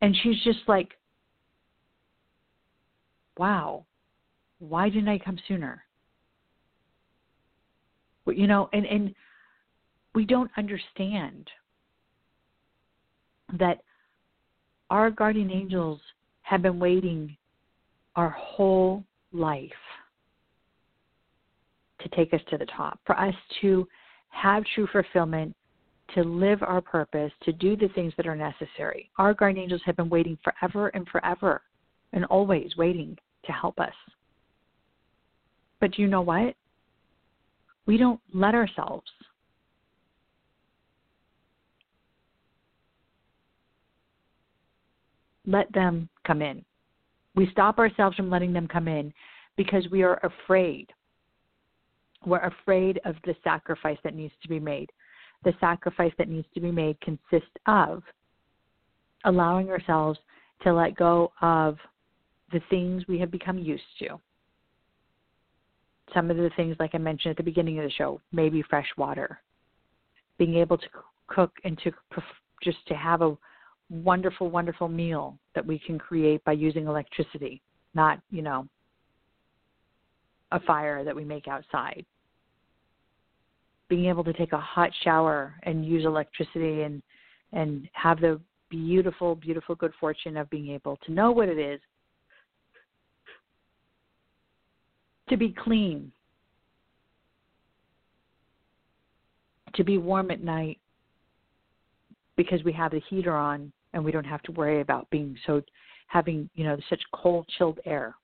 And 0.00 0.16
she's 0.22 0.40
just 0.44 0.60
like, 0.68 0.92
wow, 3.36 3.84
why 4.60 4.88
didn't 4.88 5.08
I 5.08 5.18
come 5.18 5.38
sooner? 5.48 5.82
you 8.26 8.46
know 8.46 8.70
and 8.72 8.86
and 8.86 9.14
we 10.14 10.24
don't 10.24 10.50
understand 10.56 11.46
that 13.58 13.82
our 14.88 15.10
guardian 15.10 15.50
angels 15.50 16.00
have 16.54 16.62
been 16.62 16.78
waiting 16.78 17.36
our 18.14 18.30
whole 18.30 19.02
life 19.32 19.70
to 22.00 22.08
take 22.10 22.32
us 22.32 22.40
to 22.48 22.56
the 22.56 22.66
top 22.66 23.00
for 23.04 23.18
us 23.18 23.34
to 23.60 23.88
have 24.28 24.62
true 24.72 24.86
fulfillment 24.92 25.52
to 26.14 26.22
live 26.22 26.62
our 26.62 26.80
purpose 26.80 27.32
to 27.42 27.52
do 27.52 27.76
the 27.76 27.88
things 27.96 28.12
that 28.16 28.28
are 28.28 28.36
necessary. 28.36 29.10
Our 29.18 29.34
guardian 29.34 29.64
angels 29.64 29.80
have 29.84 29.96
been 29.96 30.08
waiting 30.08 30.38
forever 30.44 30.88
and 30.88 31.08
forever 31.08 31.60
and 32.12 32.24
always 32.26 32.76
waiting 32.76 33.18
to 33.46 33.52
help 33.52 33.80
us. 33.80 33.94
But 35.80 35.98
you 35.98 36.06
know 36.06 36.22
what? 36.22 36.54
We 37.86 37.96
don't 37.96 38.20
let 38.32 38.54
ourselves 38.54 39.10
let 45.46 45.72
them 45.72 46.08
come 46.26 46.42
in. 46.42 46.64
We 47.34 47.48
stop 47.50 47.78
ourselves 47.78 48.16
from 48.16 48.30
letting 48.30 48.52
them 48.52 48.68
come 48.68 48.88
in 48.88 49.12
because 49.56 49.86
we 49.90 50.02
are 50.02 50.20
afraid. 50.22 50.88
We're 52.24 52.38
afraid 52.38 53.00
of 53.04 53.16
the 53.24 53.34
sacrifice 53.44 53.98
that 54.04 54.14
needs 54.14 54.32
to 54.42 54.48
be 54.48 54.60
made. 54.60 54.90
The 55.44 55.52
sacrifice 55.60 56.12
that 56.18 56.28
needs 56.28 56.46
to 56.54 56.60
be 56.60 56.70
made 56.70 57.00
consists 57.00 57.50
of 57.66 58.02
allowing 59.24 59.70
ourselves 59.70 60.18
to 60.62 60.72
let 60.72 60.96
go 60.96 61.32
of 61.42 61.76
the 62.52 62.60
things 62.70 63.02
we 63.08 63.18
have 63.18 63.30
become 63.30 63.58
used 63.58 63.82
to 63.98 64.18
some 66.12 66.30
of 66.30 66.36
the 66.36 66.50
things 66.56 66.76
like 66.78 66.94
I 66.94 66.98
mentioned 66.98 67.30
at 67.32 67.36
the 67.36 67.42
beginning 67.42 67.78
of 67.78 67.84
the 67.84 67.90
show, 67.90 68.20
maybe 68.32 68.62
fresh 68.62 68.88
water, 68.96 69.40
being 70.38 70.54
able 70.56 70.76
to 70.76 70.86
cook 71.26 71.52
and 71.64 71.78
to 71.82 71.92
just 72.62 72.78
to 72.88 72.94
have 72.94 73.22
a 73.22 73.36
wonderful, 73.90 74.50
wonderful 74.50 74.88
meal 74.88 75.38
that 75.54 75.64
we 75.64 75.78
can 75.78 75.98
create 75.98 76.44
by 76.44 76.52
using 76.52 76.86
electricity, 76.86 77.60
not 77.94 78.20
you 78.30 78.42
know 78.42 78.66
a 80.52 80.60
fire 80.60 81.04
that 81.04 81.14
we 81.14 81.24
make 81.24 81.48
outside. 81.48 82.04
Being 83.88 84.06
able 84.06 84.24
to 84.24 84.32
take 84.32 84.52
a 84.52 84.58
hot 84.58 84.90
shower 85.02 85.54
and 85.64 85.84
use 85.84 86.04
electricity 86.04 86.82
and 86.82 87.02
and 87.52 87.88
have 87.92 88.20
the 88.20 88.40
beautiful, 88.70 89.36
beautiful 89.36 89.74
good 89.74 89.92
fortune 90.00 90.36
of 90.36 90.50
being 90.50 90.70
able 90.70 90.96
to 91.06 91.12
know 91.12 91.30
what 91.30 91.48
it 91.48 91.58
is 91.58 91.80
to 95.28 95.36
be 95.36 95.54
clean, 95.56 96.10
to 99.74 99.84
be 99.84 99.98
warm 99.98 100.30
at 100.30 100.42
night 100.42 100.78
because 102.36 102.62
we 102.64 102.72
have 102.72 102.90
the 102.90 103.00
heater 103.08 103.34
on 103.34 103.72
and 103.94 104.04
we 104.04 104.12
don't 104.12 104.24
have 104.24 104.42
to 104.42 104.52
worry 104.52 104.80
about 104.80 105.08
being 105.08 105.36
so 105.46 105.62
having, 106.08 106.50
you 106.54 106.64
know, 106.64 106.76
such 106.90 107.00
cold, 107.14 107.48
chilled 107.56 107.78
air. 107.86 108.14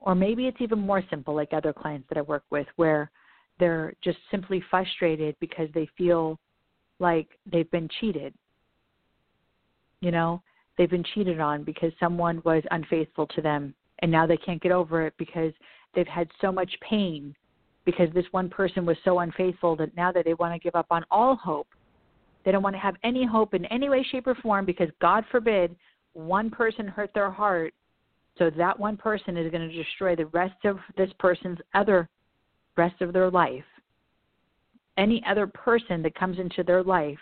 Or 0.00 0.14
maybe 0.14 0.46
it's 0.46 0.60
even 0.60 0.78
more 0.78 1.02
simple, 1.08 1.34
like 1.34 1.52
other 1.52 1.72
clients 1.72 2.08
that 2.08 2.18
I 2.18 2.22
work 2.22 2.44
with, 2.50 2.66
where 2.76 3.10
they're 3.58 3.94
just 4.04 4.18
simply 4.30 4.62
frustrated 4.70 5.34
because 5.40 5.68
they 5.74 5.88
feel 5.96 6.38
like 6.98 7.28
they've 7.50 7.70
been 7.70 7.88
cheated. 8.00 8.34
You 10.00 10.10
know, 10.10 10.42
they've 10.76 10.90
been 10.90 11.04
cheated 11.14 11.40
on 11.40 11.64
because 11.64 11.92
someone 11.98 12.42
was 12.44 12.62
unfaithful 12.70 13.26
to 13.28 13.42
them 13.42 13.74
and 14.00 14.12
now 14.12 14.26
they 14.26 14.36
can't 14.36 14.62
get 14.62 14.72
over 14.72 15.06
it 15.06 15.14
because 15.18 15.52
they've 15.94 16.06
had 16.06 16.28
so 16.40 16.52
much 16.52 16.70
pain 16.88 17.34
because 17.84 18.08
this 18.14 18.26
one 18.30 18.48
person 18.48 18.86
was 18.86 18.96
so 19.04 19.20
unfaithful 19.20 19.74
that 19.76 19.96
now 19.96 20.12
that 20.12 20.24
they 20.24 20.34
want 20.34 20.54
to 20.54 20.58
give 20.60 20.76
up 20.76 20.86
on 20.90 21.04
all 21.10 21.34
hope 21.34 21.68
they 22.48 22.52
don't 22.52 22.62
want 22.62 22.74
to 22.74 22.80
have 22.80 22.96
any 23.04 23.26
hope 23.26 23.52
in 23.52 23.66
any 23.66 23.90
way 23.90 24.02
shape 24.10 24.26
or 24.26 24.34
form 24.36 24.64
because 24.64 24.88
god 25.02 25.22
forbid 25.30 25.76
one 26.14 26.48
person 26.48 26.88
hurt 26.88 27.10
their 27.12 27.30
heart 27.30 27.74
so 28.38 28.48
that 28.48 28.80
one 28.80 28.96
person 28.96 29.36
is 29.36 29.50
going 29.50 29.68
to 29.68 29.76
destroy 29.76 30.16
the 30.16 30.24
rest 30.26 30.64
of 30.64 30.78
this 30.96 31.10
person's 31.18 31.58
other 31.74 32.08
rest 32.78 33.02
of 33.02 33.12
their 33.12 33.30
life 33.30 33.66
any 34.96 35.22
other 35.28 35.46
person 35.46 36.02
that 36.02 36.14
comes 36.14 36.38
into 36.38 36.62
their 36.62 36.82
life 36.82 37.18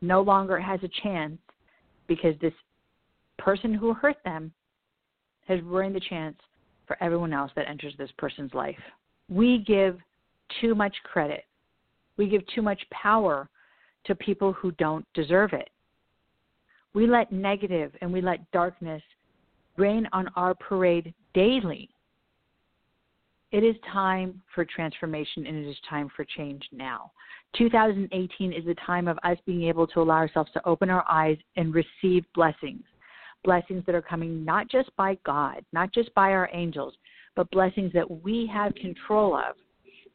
no 0.00 0.20
longer 0.20 0.60
has 0.60 0.78
a 0.84 1.02
chance 1.02 1.38
because 2.06 2.36
this 2.40 2.54
person 3.40 3.74
who 3.74 3.92
hurt 3.92 4.18
them 4.24 4.52
has 5.48 5.60
ruined 5.62 5.96
the 5.96 6.00
chance 6.08 6.36
for 6.86 6.96
everyone 7.02 7.32
else 7.32 7.50
that 7.56 7.68
enters 7.68 7.94
this 7.98 8.10
person's 8.16 8.54
life. 8.54 8.78
We 9.28 9.64
give 9.66 9.98
too 10.60 10.76
much 10.76 10.94
credit. 11.02 11.44
We 12.16 12.28
give 12.28 12.42
too 12.54 12.62
much 12.62 12.80
power 12.92 13.48
to 14.06 14.14
people 14.14 14.52
who 14.52 14.72
don't 14.72 15.06
deserve 15.14 15.52
it. 15.52 15.68
We 16.94 17.06
let 17.06 17.32
negative 17.32 17.92
and 18.00 18.12
we 18.12 18.20
let 18.20 18.50
darkness 18.52 19.02
rain 19.76 20.08
on 20.12 20.28
our 20.36 20.54
parade 20.54 21.12
daily. 21.34 21.90
It 23.52 23.62
is 23.62 23.76
time 23.92 24.42
for 24.54 24.64
transformation 24.64 25.46
and 25.46 25.56
it 25.56 25.68
is 25.68 25.76
time 25.88 26.10
for 26.16 26.24
change 26.24 26.64
now. 26.72 27.12
2018 27.56 28.52
is 28.52 28.64
the 28.64 28.74
time 28.86 29.08
of 29.08 29.18
us 29.22 29.38
being 29.46 29.62
able 29.64 29.86
to 29.86 30.00
allow 30.00 30.16
ourselves 30.16 30.50
to 30.52 30.66
open 30.66 30.90
our 30.90 31.04
eyes 31.08 31.38
and 31.56 31.74
receive 31.74 32.24
blessings 32.34 32.82
blessings 33.46 33.84
that 33.86 33.94
are 33.94 34.02
coming 34.02 34.44
not 34.44 34.68
just 34.68 34.94
by 34.96 35.16
God, 35.24 35.64
not 35.72 35.92
just 35.94 36.12
by 36.14 36.32
our 36.32 36.50
angels, 36.52 36.94
but 37.36 37.50
blessings 37.50 37.92
that 37.94 38.22
we 38.22 38.50
have 38.52 38.74
control 38.74 39.34
of. 39.36 39.54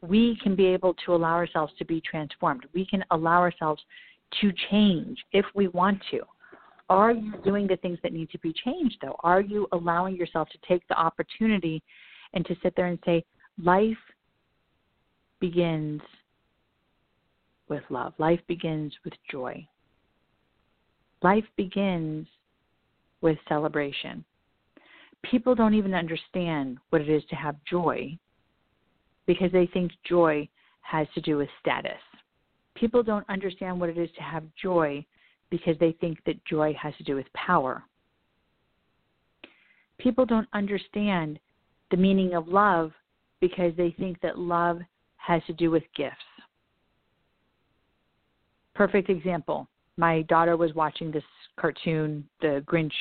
We 0.01 0.37
can 0.41 0.55
be 0.55 0.65
able 0.65 0.95
to 1.05 1.13
allow 1.13 1.33
ourselves 1.33 1.73
to 1.77 1.85
be 1.85 2.01
transformed. 2.01 2.65
We 2.73 2.85
can 2.85 3.03
allow 3.11 3.39
ourselves 3.39 3.81
to 4.41 4.51
change 4.69 5.17
if 5.31 5.45
we 5.53 5.67
want 5.69 6.01
to. 6.11 6.21
Are 6.89 7.11
you 7.11 7.33
doing 7.43 7.67
the 7.67 7.77
things 7.77 7.99
that 8.03 8.11
need 8.11 8.29
to 8.31 8.39
be 8.39 8.53
changed, 8.65 8.97
though? 9.01 9.15
Are 9.23 9.41
you 9.41 9.67
allowing 9.71 10.15
yourself 10.15 10.49
to 10.49 10.57
take 10.67 10.85
the 10.87 10.99
opportunity 10.99 11.81
and 12.33 12.45
to 12.45 12.55
sit 12.61 12.75
there 12.75 12.87
and 12.87 12.99
say, 13.05 13.23
life 13.61 13.97
begins 15.39 16.01
with 17.69 17.83
love, 17.89 18.13
life 18.17 18.41
begins 18.47 18.93
with 19.05 19.13
joy. 19.31 19.65
Life 21.23 21.45
begins 21.55 22.27
with 23.21 23.37
celebration. 23.47 24.25
People 25.23 25.55
don't 25.55 25.73
even 25.73 25.93
understand 25.93 26.77
what 26.89 27.01
it 27.01 27.09
is 27.09 27.23
to 27.29 27.35
have 27.35 27.55
joy 27.63 28.17
because 29.31 29.51
they 29.53 29.65
think 29.67 29.93
joy 30.03 30.45
has 30.81 31.07
to 31.15 31.21
do 31.21 31.37
with 31.37 31.47
status. 31.61 32.01
People 32.75 33.01
don't 33.01 33.23
understand 33.29 33.79
what 33.79 33.87
it 33.87 33.97
is 33.97 34.09
to 34.17 34.21
have 34.21 34.43
joy 34.61 35.05
because 35.49 35.77
they 35.79 35.93
think 36.01 36.21
that 36.25 36.43
joy 36.43 36.75
has 36.77 36.93
to 36.97 37.03
do 37.05 37.15
with 37.15 37.31
power. 37.31 37.81
People 39.99 40.25
don't 40.25 40.49
understand 40.51 41.39
the 41.91 41.97
meaning 41.97 42.33
of 42.33 42.49
love 42.49 42.91
because 43.39 43.71
they 43.77 43.95
think 43.97 44.19
that 44.19 44.37
love 44.37 44.79
has 45.15 45.41
to 45.47 45.53
do 45.53 45.71
with 45.71 45.83
gifts. 45.95 46.17
Perfect 48.75 49.09
example. 49.09 49.65
My 49.95 50.23
daughter 50.23 50.57
was 50.57 50.73
watching 50.75 51.09
this 51.09 51.23
cartoon, 51.57 52.27
The 52.41 52.65
Grinch, 52.67 52.91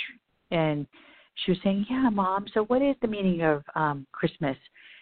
and 0.53 0.87
she 1.35 1.51
was 1.51 1.59
saying, 1.65 1.87
"Yeah, 1.91 2.09
mom. 2.09 2.47
So 2.55 2.67
what 2.67 2.83
is 2.83 2.95
the 3.03 3.09
meaning 3.09 3.43
of 3.43 3.65
um 3.75 4.07
Christmas? 4.13 4.57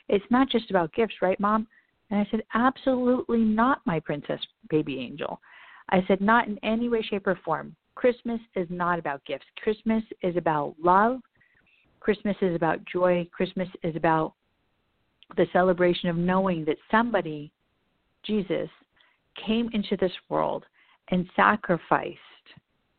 It's 0.09 0.31
not 0.31 0.49
just 0.49 0.71
about 0.71 0.93
gifts, 0.93 1.23
right, 1.23 1.39
mom?" 1.41 1.67
And 2.11 2.21
I 2.21 2.31
said, 2.31 2.45
"Absolutely 2.55 3.45
not, 3.45 3.85
my 3.87 4.01
princess 4.01 4.41
baby 4.71 4.99
angel." 4.99 5.41
I 5.91 6.05
said, 6.07 6.21
"Not 6.21 6.49
in 6.49 6.59
any 6.63 6.89
way, 6.89 7.03
shape, 7.03 7.27
or 7.27 7.37
form. 7.37 7.77
Christmas 7.95 8.41
is 8.55 8.69
not 8.71 8.99
about 8.99 9.25
gifts. 9.25 9.47
Christmas 9.57 10.05
is 10.23 10.37
about 10.37 10.77
love. 10.81 11.21
Christmas 12.01 12.37
is 12.41 12.55
about 12.55 12.85
joy. 12.85 13.29
Christmas 13.33 13.69
is 13.83 13.97
about 13.97 14.35
the 15.37 15.47
celebration 15.53 16.09
of 16.09 16.17
knowing 16.17 16.65
that 16.65 16.79
somebody, 16.91 17.53
Jesus, 18.23 18.71
came 19.35 19.69
into 19.73 19.97
this 19.97 20.13
world 20.29 20.65
and 21.09 21.29
sacrificed 21.35 22.19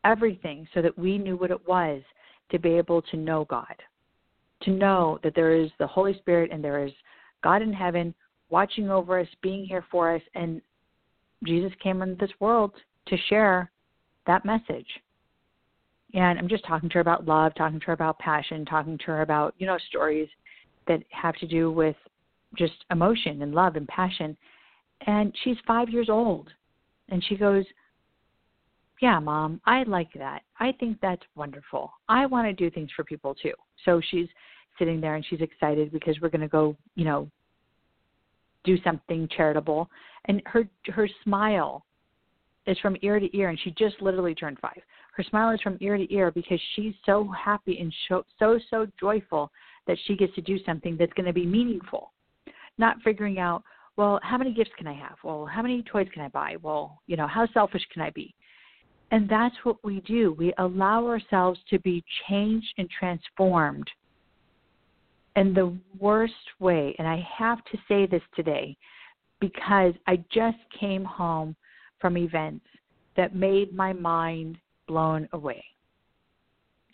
everything 0.03 0.67
so 0.73 0.81
that 0.81 0.97
we 0.97 1.17
knew 1.17 1.35
what 1.37 1.51
it 1.51 1.67
was 1.67 2.01
to 2.51 2.59
be 2.59 2.71
able 2.71 3.01
to 3.03 3.17
know 3.17 3.45
God, 3.45 3.75
to 4.61 4.71
know 4.71 5.19
that 5.23 5.35
there 5.35 5.53
is 5.53 5.69
the 5.79 5.87
Holy 5.87 6.17
Spirit 6.19 6.51
and 6.51 6.63
there 6.63 6.85
is 6.85 6.91
God 7.43 7.61
in 7.61 7.73
heaven 7.73 8.13
watching 8.49 8.89
over 8.89 9.19
us, 9.19 9.27
being 9.41 9.65
here 9.65 9.85
for 9.91 10.13
us, 10.15 10.21
and 10.35 10.61
Jesus 11.45 11.71
came 11.81 12.01
into 12.01 12.15
this 12.15 12.33
world 12.39 12.71
to 13.07 13.17
share 13.29 13.71
that 14.27 14.45
message. 14.45 14.87
And 16.13 16.39
I'm 16.39 16.49
just 16.49 16.65
talking 16.65 16.89
to 16.89 16.95
her 16.95 17.01
about 17.01 17.27
love, 17.27 17.53
talking 17.55 17.79
to 17.79 17.85
her 17.87 17.93
about 17.93 18.17
passion, 18.19 18.65
talking 18.65 18.97
to 18.97 19.05
her 19.05 19.21
about, 19.21 19.53
you 19.59 19.67
know, 19.67 19.77
stories 19.89 20.27
that 20.87 21.03
have 21.11 21.35
to 21.35 21.47
do 21.47 21.71
with 21.71 21.95
just 22.57 22.73
emotion 22.91 23.43
and 23.43 23.53
love 23.53 23.75
and 23.75 23.87
passion. 23.87 24.35
And 25.05 25.33
she's 25.43 25.57
five 25.67 25.89
years 25.89 26.09
old. 26.09 26.49
And 27.09 27.23
she 27.23 27.35
goes, 27.35 27.63
Yeah, 29.01 29.19
mom, 29.19 29.61
I 29.65 29.83
like 29.83 30.11
that. 30.15 30.41
I 30.59 30.73
think 30.73 30.99
that's 31.01 31.21
wonderful. 31.35 31.91
I 32.09 32.25
want 32.25 32.47
to 32.47 32.53
do 32.53 32.69
things 32.69 32.89
for 32.95 33.03
people 33.03 33.33
too. 33.33 33.53
So 33.85 34.01
she's 34.11 34.27
sitting 34.77 34.99
there 34.99 35.15
and 35.15 35.25
she's 35.29 35.41
excited 35.41 35.91
because 35.91 36.17
we're 36.21 36.29
going 36.29 36.41
to 36.41 36.47
go, 36.47 36.75
you 36.95 37.05
know, 37.05 37.29
do 38.65 38.77
something 38.83 39.27
charitable. 39.35 39.89
And 40.25 40.41
her 40.45 40.67
her 40.87 41.07
smile 41.23 41.85
is 42.67 42.77
from 42.79 42.97
ear 43.01 43.19
to 43.19 43.37
ear, 43.37 43.49
and 43.49 43.59
she 43.59 43.71
just 43.71 44.01
literally 44.01 44.35
turned 44.35 44.59
five. 44.59 44.81
Her 45.15 45.23
smile 45.23 45.53
is 45.53 45.61
from 45.61 45.77
ear 45.79 45.97
to 45.97 46.13
ear 46.13 46.29
because 46.31 46.59
she's 46.75 46.93
so 47.05 47.29
happy 47.29 47.79
and 47.79 47.93
so 48.07 48.25
so, 48.37 48.59
so 48.69 48.85
joyful 48.99 49.49
that 49.87 49.97
she 50.05 50.15
gets 50.15 50.35
to 50.35 50.41
do 50.41 50.57
something 50.65 50.97
that's 50.97 51.13
going 51.13 51.25
to 51.25 51.33
be 51.33 51.45
meaningful. 51.45 52.11
Not 52.77 52.97
figuring 53.03 53.39
out, 53.39 53.63
well, 53.97 54.19
how 54.23 54.37
many 54.37 54.53
gifts 54.53 54.71
can 54.77 54.87
I 54.87 54.93
have? 54.93 55.15
Well, 55.23 55.45
how 55.45 55.61
many 55.61 55.83
toys 55.83 56.07
can 56.13 56.21
I 56.21 56.27
buy? 56.27 56.55
Well, 56.61 57.01
you 57.07 57.17
know, 57.17 57.27
how 57.27 57.47
selfish 57.53 57.85
can 57.91 58.01
I 58.01 58.11
be? 58.11 58.33
And 59.11 59.27
that's 59.27 59.55
what 59.63 59.77
we 59.83 60.01
do. 60.01 60.33
We 60.33 60.53
allow 60.57 61.07
ourselves 61.07 61.59
to 61.69 61.79
be 61.79 62.03
changed 62.27 62.73
and 62.77 62.89
transformed 62.89 63.89
And 65.35 65.55
the 65.55 65.77
worst 65.99 66.33
way. 66.59 66.95
And 66.99 67.07
I 67.07 67.25
have 67.37 67.63
to 67.65 67.77
say 67.87 68.05
this 68.05 68.21
today 68.35 68.77
because 69.39 69.93
I 70.07 70.17
just 70.31 70.57
came 70.79 71.03
home 71.03 71.55
from 71.99 72.17
events 72.17 72.65
that 73.15 73.35
made 73.35 73.73
my 73.73 73.93
mind 73.93 74.57
blown 74.87 75.27
away. 75.33 75.63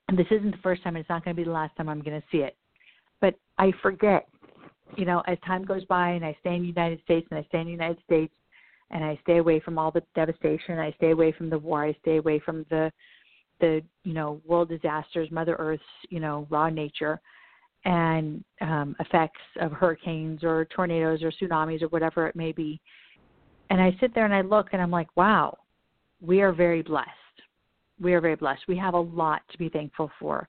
And 0.08 0.18
this 0.18 0.28
isn't 0.30 0.52
the 0.52 0.62
first 0.62 0.84
time, 0.84 0.96
and 0.96 1.02
it's 1.02 1.10
not 1.10 1.24
going 1.26 1.36
to 1.36 1.40
be 1.40 1.46
the 1.46 1.52
last 1.52 1.76
time 1.76 1.90
I'm 1.90 2.02
going 2.02 2.20
to 2.20 2.28
see 2.32 2.40
it. 2.40 2.56
But 3.22 3.36
I 3.58 3.72
forget, 3.82 4.28
you 4.96 5.06
know, 5.06 5.24
as 5.28 5.38
time 5.46 5.66
goes 5.66 5.84
by 5.86 6.12
and 6.12 6.24
I 6.24 6.38
stay 6.42 6.56
in 6.56 6.62
the 6.62 6.68
United 6.68 7.02
States 7.04 7.28
and 7.32 7.40
I 7.40 7.44
stay 7.50 7.60
in 7.60 7.66
the 7.66 7.72
United 7.72 7.98
States 8.06 8.34
and 8.92 9.04
I 9.04 9.20
stay 9.24 9.38
away 9.38 9.60
from 9.60 9.78
all 9.78 9.92
the 9.92 10.04
devastation, 10.16 10.80
I 10.80 10.92
stay 10.94 11.12
away 11.12 11.32
from 11.32 11.50
the 11.50 11.58
war, 11.58 11.86
I 11.86 11.96
stay 12.02 12.18
away 12.18 12.40
from 12.40 12.66
the 12.70 12.92
the 13.62 13.82
you 14.04 14.14
know 14.14 14.42
world 14.46 14.70
disasters, 14.70 15.32
Mother 15.32 15.56
Earth's 15.58 15.84
you 16.10 16.20
know 16.20 16.46
raw 16.50 16.70
nature, 16.70 17.22
and 17.86 18.44
um, 18.62 18.96
effects 19.00 19.42
of 19.60 19.72
hurricanes 19.72 20.44
or 20.44 20.66
tornadoes 20.66 21.24
or 21.24 21.32
tsunamis 21.32 21.82
or 21.82 21.88
whatever 21.88 22.28
it 22.28 22.36
may 22.36 22.52
be 22.52 22.82
and 23.70 23.82
I 23.82 23.96
sit 24.00 24.14
there 24.14 24.26
and 24.26 24.34
I 24.34 24.42
look 24.42 24.70
and 24.72 24.82
I'm 24.82 24.92
like, 24.92 25.16
wow, 25.16 25.58
we 26.22 26.42
are 26.42 26.52
very 26.52 26.82
blessed. 26.82 27.10
We 28.00 28.14
are 28.14 28.22
very 28.22 28.36
blessed. 28.36 28.62
We 28.68 28.78
have 28.78 28.94
a 28.94 29.00
lot 29.00 29.42
to 29.52 29.58
be 29.58 29.70
thankful 29.70 30.12
for, 30.20 30.48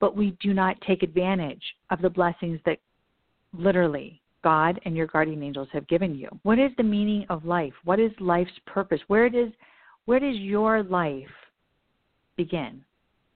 but 0.00 0.16
we 0.16 0.36
do 0.40 0.52
not 0.52 0.80
take 0.86 1.02
advantage 1.02 1.62
of 1.90 2.02
the 2.02 2.10
blessings 2.10 2.60
that 2.66 2.78
literally 3.52 4.20
God 4.48 4.80
and 4.86 4.96
your 4.96 5.06
guardian 5.06 5.42
angels 5.42 5.68
have 5.74 5.86
given 5.88 6.14
you. 6.14 6.26
What 6.42 6.58
is 6.58 6.70
the 6.78 6.82
meaning 6.82 7.26
of 7.28 7.44
life? 7.44 7.74
What 7.84 8.00
is 8.00 8.10
life's 8.18 8.58
purpose? 8.66 8.98
Where 9.06 9.28
does 9.28 9.50
where 10.06 10.18
does 10.18 10.36
your 10.36 10.82
life 10.82 11.28
begin? 12.34 12.82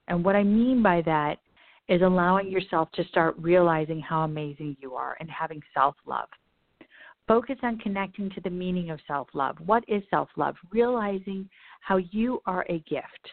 And 0.09 0.25
what 0.25 0.37
I 0.37 0.43
mean 0.43 0.83
by 0.83 1.03
that 1.03 1.37
is 1.87 2.01
allowing 2.01 2.51
yourself 2.51 2.91
to 2.93 3.05
start 3.09 3.35
realizing 3.39 4.01
how 4.01 4.23
amazing 4.23 4.75
you 4.81 4.95
are 4.95 5.19
and 5.21 5.31
having 5.31 5.61
self-love. 5.75 6.31
Focus 7.29 7.59
on 7.63 7.77
connecting 7.77 8.31
to 8.31 8.41
the 8.41 8.49
meaning 8.49 8.89
of 8.89 8.99
self 9.07 9.29
love. 9.35 9.57
What 9.67 9.85
is 9.89 10.03
self 10.09 10.31
love? 10.39 10.55
Realizing 10.71 11.47
how 11.81 11.99
you 11.99 12.41
are 12.47 12.65
a 12.71 12.79
gift. 12.89 13.25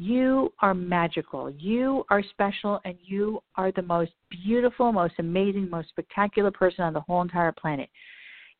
You 0.00 0.52
are 0.60 0.74
magical. 0.74 1.50
You 1.50 2.04
are 2.08 2.22
special, 2.30 2.78
and 2.84 2.94
you 3.02 3.42
are 3.56 3.72
the 3.72 3.82
most 3.82 4.12
beautiful, 4.30 4.92
most 4.92 5.14
amazing, 5.18 5.68
most 5.68 5.88
spectacular 5.88 6.52
person 6.52 6.84
on 6.84 6.92
the 6.92 7.00
whole 7.00 7.20
entire 7.20 7.50
planet. 7.50 7.90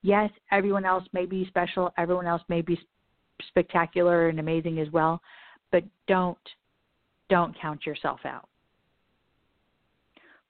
Yes, 0.02 0.30
everyone 0.50 0.84
else 0.84 1.04
may 1.12 1.26
be 1.26 1.46
special, 1.46 1.92
everyone 1.96 2.26
else 2.26 2.42
may 2.48 2.60
be 2.60 2.76
spectacular 3.46 4.30
and 4.30 4.40
amazing 4.40 4.80
as 4.80 4.90
well, 4.90 5.22
but 5.70 5.84
don't 6.08 6.36
don't 7.30 7.56
count 7.60 7.86
yourself 7.86 8.18
out. 8.24 8.48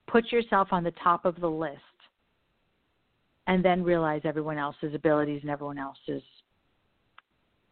Put 0.07 0.33
yourself 0.33 0.69
on 0.71 0.85
the 0.85 0.93
top 0.93 1.27
of 1.27 1.39
the 1.39 1.51
list 1.51 1.77
and 3.47 3.63
then 3.63 3.83
realize 3.83 4.23
everyone 4.25 4.57
else's 4.57 4.95
abilities 4.95 5.43
and 5.43 5.51
everyone 5.51 5.77
else's 5.77 6.23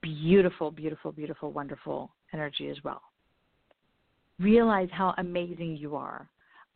beautiful, 0.03 0.71
beautiful, 0.71 1.13
beautiful, 1.13 1.51
wonderful 1.51 2.11
energy 2.33 2.69
as 2.69 2.77
well. 2.85 3.03
Realize 4.39 4.89
how 4.93 5.15
amazing 5.19 5.77
you 5.77 5.97
are. 5.97 6.29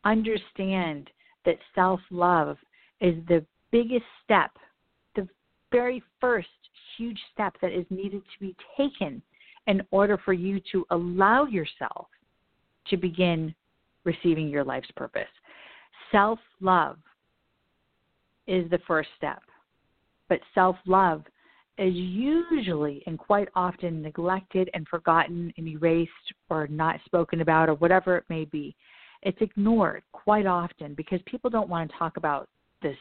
Understand 0.03 1.09
that 1.45 1.57
self 1.75 1.99
love 2.09 2.57
is 2.99 3.15
the 3.27 3.45
biggest 3.71 4.05
step, 4.23 4.51
the 5.15 5.27
very 5.71 6.01
first 6.19 6.49
huge 6.97 7.19
step 7.33 7.55
that 7.61 7.71
is 7.71 7.85
needed 7.89 8.21
to 8.21 8.39
be 8.39 8.55
taken 8.77 9.21
in 9.67 9.81
order 9.91 10.19
for 10.23 10.33
you 10.33 10.59
to 10.71 10.85
allow 10.91 11.45
yourself 11.45 12.07
to 12.87 12.97
begin 12.97 13.53
receiving 14.03 14.47
your 14.47 14.63
life's 14.63 14.91
purpose. 14.95 15.29
Self 16.11 16.39
love 16.59 16.97
is 18.47 18.69
the 18.69 18.79
first 18.87 19.09
step. 19.17 19.41
But 20.29 20.39
self 20.53 20.75
love 20.85 21.23
is 21.81 21.95
usually 21.95 23.03
and 23.07 23.17
quite 23.17 23.49
often 23.55 24.01
neglected 24.01 24.69
and 24.73 24.87
forgotten 24.87 25.51
and 25.57 25.67
erased 25.67 26.11
or 26.49 26.67
not 26.67 26.99
spoken 27.05 27.41
about 27.41 27.69
or 27.69 27.75
whatever 27.75 28.17
it 28.17 28.23
may 28.29 28.45
be. 28.45 28.75
It's 29.23 29.37
ignored 29.41 30.03
quite 30.11 30.45
often 30.45 30.93
because 30.93 31.19
people 31.25 31.49
don't 31.49 31.69
want 31.69 31.91
to 31.91 31.97
talk 31.97 32.17
about 32.17 32.47
the 32.81 32.93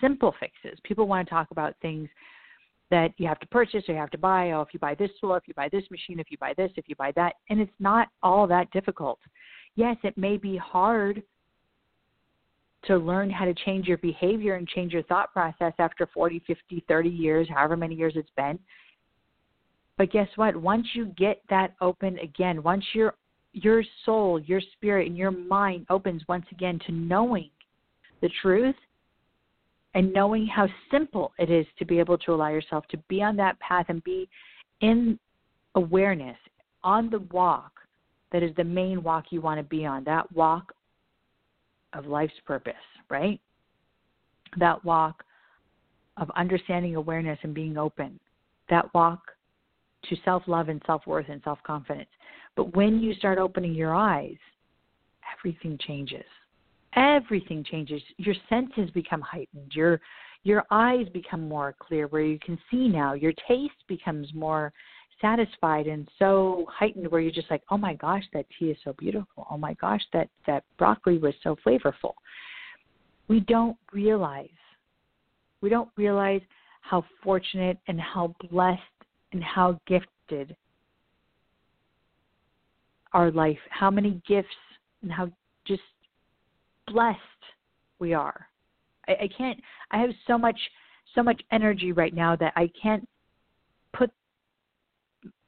simple 0.00 0.34
fixes. 0.40 0.78
People 0.84 1.06
want 1.06 1.28
to 1.28 1.34
talk 1.34 1.50
about 1.50 1.74
things 1.80 2.08
that 2.90 3.12
you 3.16 3.26
have 3.26 3.40
to 3.40 3.46
purchase 3.46 3.84
or 3.88 3.94
you 3.94 4.00
have 4.00 4.10
to 4.10 4.18
buy. 4.18 4.52
Oh, 4.52 4.60
if 4.60 4.68
you 4.72 4.80
buy 4.80 4.94
this 4.94 5.10
tool, 5.20 5.34
if 5.34 5.44
you 5.46 5.54
buy 5.54 5.68
this 5.70 5.84
machine, 5.90 6.20
if 6.20 6.30
you 6.30 6.36
buy 6.38 6.54
this, 6.56 6.70
if 6.76 6.88
you 6.88 6.96
buy 6.96 7.12
that. 7.16 7.34
And 7.50 7.60
it's 7.60 7.72
not 7.78 8.08
all 8.22 8.46
that 8.46 8.70
difficult. 8.72 9.18
Yes, 9.76 9.96
it 10.02 10.16
may 10.16 10.36
be 10.36 10.56
hard 10.56 11.22
to 12.86 12.96
learn 12.96 13.30
how 13.30 13.44
to 13.44 13.54
change 13.54 13.86
your 13.86 13.98
behavior 13.98 14.54
and 14.54 14.68
change 14.68 14.92
your 14.92 15.02
thought 15.04 15.32
process 15.32 15.72
after 15.78 16.08
40, 16.12 16.42
50, 16.46 16.84
30 16.86 17.08
years, 17.08 17.48
however 17.48 17.76
many 17.76 17.94
years 17.94 18.14
it's 18.16 18.30
been. 18.36 18.58
But 19.96 20.10
guess 20.10 20.28
what? 20.36 20.56
Once 20.56 20.86
you 20.94 21.06
get 21.16 21.40
that 21.50 21.74
open 21.80 22.18
again, 22.18 22.62
once 22.62 22.84
your 22.92 23.14
your 23.52 23.84
soul, 24.04 24.40
your 24.40 24.60
spirit, 24.72 25.06
and 25.06 25.16
your 25.16 25.30
mind 25.30 25.86
opens 25.88 26.22
once 26.26 26.44
again 26.50 26.80
to 26.86 26.92
knowing 26.92 27.50
the 28.20 28.28
truth 28.42 28.74
and 29.94 30.12
knowing 30.12 30.44
how 30.44 30.66
simple 30.90 31.32
it 31.38 31.50
is 31.50 31.64
to 31.78 31.84
be 31.84 32.00
able 32.00 32.18
to 32.18 32.32
allow 32.32 32.48
yourself 32.48 32.84
to 32.88 32.96
be 33.08 33.22
on 33.22 33.36
that 33.36 33.58
path 33.60 33.86
and 33.88 34.02
be 34.02 34.28
in 34.80 35.16
awareness 35.76 36.36
on 36.82 37.08
the 37.10 37.20
walk 37.30 37.70
that 38.32 38.42
is 38.42 38.50
the 38.56 38.64
main 38.64 39.02
walk 39.04 39.26
you 39.30 39.40
want 39.40 39.58
to 39.58 39.62
be 39.62 39.86
on, 39.86 40.02
that 40.02 40.30
walk 40.32 40.72
of 41.94 42.06
life's 42.06 42.34
purpose, 42.46 42.74
right? 43.08 43.40
That 44.58 44.84
walk 44.84 45.24
of 46.16 46.30
understanding 46.36 46.96
awareness 46.96 47.38
and 47.42 47.54
being 47.54 47.76
open. 47.76 48.18
That 48.70 48.92
walk 48.94 49.20
to 50.08 50.16
self 50.24 50.42
love 50.46 50.68
and 50.68 50.82
self 50.86 51.06
worth 51.06 51.28
and 51.28 51.40
self 51.44 51.58
confidence. 51.64 52.08
But 52.56 52.76
when 52.76 53.00
you 53.00 53.14
start 53.14 53.38
opening 53.38 53.74
your 53.74 53.94
eyes, 53.94 54.36
everything 55.38 55.78
changes. 55.86 56.24
Everything 56.96 57.64
changes. 57.64 58.00
Your 58.18 58.36
senses 58.48 58.90
become 58.90 59.20
heightened. 59.20 59.72
Your 59.74 60.00
your 60.44 60.64
eyes 60.70 61.06
become 61.12 61.48
more 61.48 61.74
clear 61.78 62.06
where 62.08 62.22
you 62.22 62.38
can 62.38 62.58
see 62.70 62.86
now. 62.86 63.14
Your 63.14 63.32
taste 63.48 63.72
becomes 63.88 64.28
more 64.34 64.72
satisfied 65.20 65.86
and 65.86 66.08
so 66.18 66.66
heightened 66.70 67.10
where 67.10 67.20
you're 67.20 67.32
just 67.32 67.50
like, 67.50 67.62
oh 67.70 67.78
my 67.78 67.94
gosh, 67.94 68.24
that 68.32 68.46
tea 68.58 68.66
is 68.66 68.78
so 68.84 68.94
beautiful. 68.98 69.46
Oh 69.50 69.56
my 69.58 69.74
gosh, 69.74 70.02
that 70.12 70.28
that 70.46 70.64
broccoli 70.78 71.18
was 71.18 71.34
so 71.42 71.56
flavorful. 71.66 72.14
We 73.28 73.40
don't 73.40 73.76
realize. 73.92 74.48
We 75.60 75.70
don't 75.70 75.88
realize 75.96 76.42
how 76.82 77.04
fortunate 77.22 77.78
and 77.88 78.00
how 78.00 78.34
blessed 78.50 78.80
and 79.32 79.42
how 79.42 79.80
gifted 79.86 80.54
our 83.12 83.30
life, 83.30 83.58
how 83.70 83.90
many 83.90 84.20
gifts 84.28 84.48
and 85.02 85.10
how 85.10 85.30
just 85.66 85.82
blessed 86.86 87.18
we 87.98 88.12
are. 88.12 88.48
I, 89.08 89.12
I 89.12 89.28
can't 89.36 89.58
I 89.90 89.98
have 89.98 90.10
so 90.26 90.36
much 90.36 90.58
so 91.14 91.22
much 91.22 91.40
energy 91.52 91.92
right 91.92 92.14
now 92.14 92.36
that 92.36 92.52
I 92.56 92.70
can't 92.80 93.08
put 93.92 94.10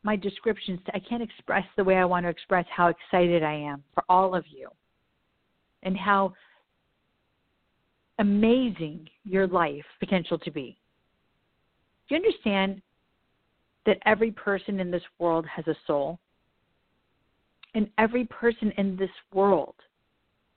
my 0.07 0.15
descriptions 0.15 0.79
I 0.95 1.01
can't 1.01 1.23
express 1.23 1.65
the 1.77 1.83
way 1.83 1.97
I 1.97 2.05
want 2.05 2.25
to 2.27 2.31
express 2.31 2.65
how 2.71 2.87
excited 2.87 3.43
I 3.43 3.55
am 3.55 3.83
for 3.93 4.05
all 4.09 4.37
of 4.37 4.45
you 4.49 4.69
and 5.83 5.97
how 5.97 6.33
amazing 8.21 9.09
your 9.25 9.49
life 9.49 9.85
potential 9.99 10.39
to 10.39 10.51
be. 10.53 10.79
Do 12.09 12.15
you 12.15 12.23
understand 12.23 12.81
that 13.85 13.99
every 14.07 14.31
person 14.31 14.79
in 14.79 14.93
this 14.93 15.03
world 15.19 15.45
has 15.55 15.67
a 15.67 15.75
soul? 15.89 16.21
And 17.75 17.91
every 17.99 18.27
person 18.27 18.73
in 18.79 18.97
this 18.97 19.11
world 19.35 19.75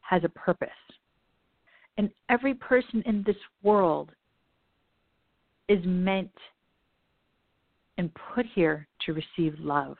has 0.01 0.23
a 0.23 0.29
purpose. 0.29 0.69
And 1.97 2.11
every 2.29 2.53
person 2.53 3.01
in 3.07 3.23
this 3.25 3.35
world 3.63 4.11
is 5.67 5.79
meant 5.85 6.31
and 7.99 8.09
put 8.33 8.45
here 8.55 8.87
to 9.05 9.13
receive 9.13 9.59
love. 9.59 9.97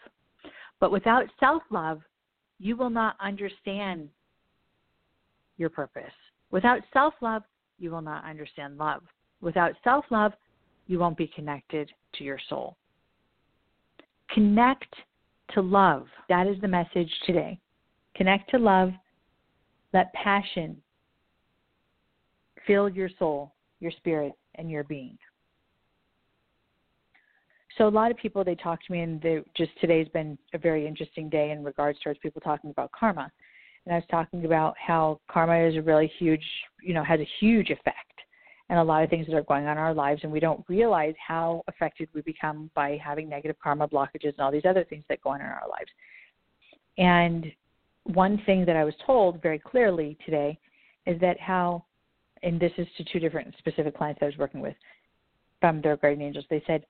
But 0.80 0.90
without 0.90 1.26
self 1.38 1.62
love, 1.70 2.00
you 2.58 2.78
will 2.78 2.90
not 2.90 3.18
understand 3.20 4.08
your 5.58 5.70
purpose. 5.70 6.14
Without 6.50 6.80
self 6.94 7.14
love, 7.22 7.44
you 7.78 7.92
will 7.92 8.02
not 8.02 8.24
understand 8.24 8.78
love. 8.78 9.02
Without 9.42 9.74
self 9.84 10.06
love, 10.12 10.32
you 10.88 10.98
won't 10.98 11.18
be 11.18 11.28
connected 11.36 11.92
to 12.16 12.24
your 12.24 12.40
soul. 12.48 12.78
Connect 14.34 14.96
to 15.54 15.62
love. 15.62 16.08
That 16.30 16.48
is 16.48 16.56
the 16.62 16.70
message 16.70 17.12
today. 17.26 17.60
Connect 18.16 18.50
to 18.52 18.60
love. 18.60 18.92
Let 19.94 20.14
passion 20.14 20.78
fill 22.66 22.88
your 22.88 23.10
soul, 23.20 23.54
your 23.82 23.92
spirit, 23.92 24.32
and 24.56 24.72
your 24.72 24.86
being. 24.86 25.18
So 27.80 27.88
a 27.88 27.90
lot 27.90 28.12
of 28.12 28.18
people 28.18 28.44
they 28.44 28.56
talk 28.56 28.86
to 28.86 28.92
me, 28.92 29.00
and 29.00 29.22
they, 29.22 29.40
just 29.56 29.72
today's 29.80 30.10
been 30.10 30.38
a 30.54 30.58
very 30.58 30.86
interesting 30.86 31.30
day 31.30 31.52
in 31.52 31.64
regards 31.64 31.98
towards 32.02 32.20
people 32.20 32.42
talking 32.42 32.72
about 32.72 32.92
karma. 32.92 33.32
And 33.86 33.96
I 33.96 33.98
was 33.98 34.06
talking 34.12 34.44
about 34.44 34.76
how 34.78 35.22
karma 35.32 35.58
is 35.66 35.78
a 35.78 35.82
really 35.82 36.12
huge, 36.20 36.44
you 36.84 36.94
know, 36.94 37.06
has 37.06 37.22
a 37.22 37.28
huge 37.40 37.70
effect 37.70 37.96
and 38.68 38.78
a 38.78 38.84
lot 38.84 39.02
of 39.02 39.10
things 39.10 39.26
that 39.28 39.34
are 39.34 39.44
going 39.44 39.66
on 39.66 39.72
in 39.72 39.78
our 39.78 39.94
lives, 39.94 40.20
and 40.24 40.32
we 40.32 40.42
don't 40.42 40.64
realize 40.68 41.16
how 41.26 41.64
affected 41.70 42.10
we 42.14 42.22
become 42.22 42.70
by 42.76 43.00
having 43.02 43.30
negative 43.30 43.56
karma 43.64 43.88
blockages 43.88 44.34
and 44.34 44.42
all 44.42 44.52
these 44.52 44.66
other 44.68 44.84
things 44.84 45.06
that 45.08 45.22
go 45.22 45.30
on 45.30 45.40
in 45.40 45.48
our 45.48 45.68
lives. 45.70 45.90
And 46.98 47.46
one 48.04 48.42
thing 48.46 48.66
that 48.66 48.76
I 48.76 48.84
was 48.84 48.94
told 49.08 49.42
very 49.42 49.58
clearly 49.58 50.18
today 50.26 50.60
is 51.06 51.20
that 51.22 51.40
how, 51.40 51.86
and 52.44 52.60
this 52.60 52.74
is 52.78 52.88
to 52.98 53.06
two 53.06 53.20
different 53.20 53.56
specific 53.58 53.98
clients 53.98 54.20
I 54.22 54.26
was 54.26 54.38
working 54.38 54.60
with 54.60 54.76
from 55.62 55.82
their 55.82 55.96
guardian 55.96 56.28
angels, 56.28 56.46
they 56.50 56.62
said, 56.68 56.86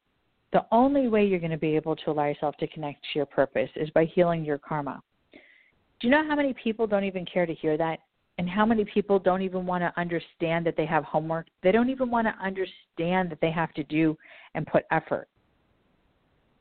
the 0.52 0.66
only 0.72 1.08
way 1.08 1.26
you're 1.26 1.40
going 1.40 1.52
to 1.52 1.58
be 1.58 1.76
able 1.76 1.96
to 1.96 2.12
allow 2.12 2.26
yourself 2.26 2.58
to 2.58 2.68
connect 2.68 3.04
to 3.04 3.20
your 3.20 3.26
purpose 3.26 3.70
is 3.76 3.90
by 3.92 4.06
healing 4.06 4.44
your 4.44 4.58
karma. 4.58 5.02
Do 5.34 6.08
you 6.08 6.10
know 6.10 6.26
how 6.28 6.36
many 6.36 6.54
people 6.54 6.88
don't 6.88 7.04
even 7.04 7.26
care 7.26 7.46
to 7.46 7.54
hear 7.54 7.78
that? 7.78 8.00
And 8.38 8.50
how 8.50 8.66
many 8.66 8.86
people 8.86 9.20
don't 9.20 9.42
even 9.42 9.66
want 9.66 9.84
to 9.84 9.94
understand 10.00 10.66
that 10.66 10.78
they 10.78 10.86
have 10.86 11.04
homework? 11.04 11.48
They 11.62 11.74
don't 11.74 11.90
even 11.90 12.10
want 12.10 12.26
to 12.26 12.34
understand 12.44 13.30
that 13.30 13.40
they 13.42 13.52
have 13.52 13.74
to 13.74 13.84
do 13.84 14.18
and 14.56 14.66
put 14.66 14.86
effort. 14.92 15.28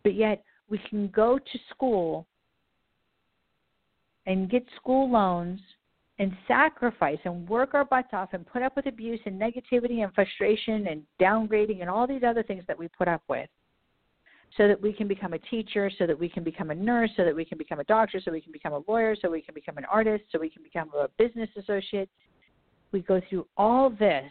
But 0.03 0.15
yet, 0.15 0.43
we 0.69 0.79
can 0.91 1.09
go 1.09 1.39
to 1.39 1.59
school 1.71 2.27
and 4.27 4.51
get 4.51 4.65
school 4.77 5.09
loans 5.09 5.61
and 6.19 6.33
sacrifice 6.49 7.19
and 7.25 7.49
work 7.49 7.75
our 7.75 7.85
butts 7.85 8.09
off 8.13 8.31
and 8.33 8.45
put 8.45 8.63
up 8.63 8.75
with 8.75 8.87
abuse 8.87 9.21
and 9.25 9.41
negativity 9.41 10.03
and 10.03 10.13
frustration 10.15 10.89
and 10.89 11.03
downgrading 11.21 11.81
and 11.81 11.89
all 11.89 12.09
these 12.09 12.25
other 12.27 12.43
things 12.43 12.65
that 12.67 12.77
we 12.77 12.89
put 12.89 13.07
up 13.07 13.23
with 13.29 13.49
so 14.57 14.67
that 14.67 14.81
we 14.81 14.93
can 14.93 15.07
become 15.07 15.35
a 15.35 15.39
teacher, 15.39 15.91
so 15.99 16.07
that 16.07 16.19
we 16.19 16.29
can 16.29 16.43
become 16.43 16.71
a 16.71 16.75
nurse, 16.75 17.11
so 17.17 17.25
that 17.25 17.35
we 17.35 17.45
can 17.45 17.59
become 17.59 17.81
a 17.81 17.85
doctor, 17.85 18.21
so 18.21 18.33
we 18.33 18.41
can 18.41 18.53
become 18.53 18.73
a 18.73 18.83
lawyer, 18.89 19.15
so 19.21 19.31
we 19.31 19.41
can 19.41 19.55
become 19.55 19.77
an 19.77 19.85
artist, 19.85 20.25
so 20.33 20.39
we 20.39 20.51
can 20.51 20.63
become 20.63 20.91
a 20.99 21.09
business 21.19 21.49
associate. 21.57 22.09
We 22.91 23.01
go 23.01 23.21
through 23.29 23.47
all 23.57 23.91
this, 23.91 24.31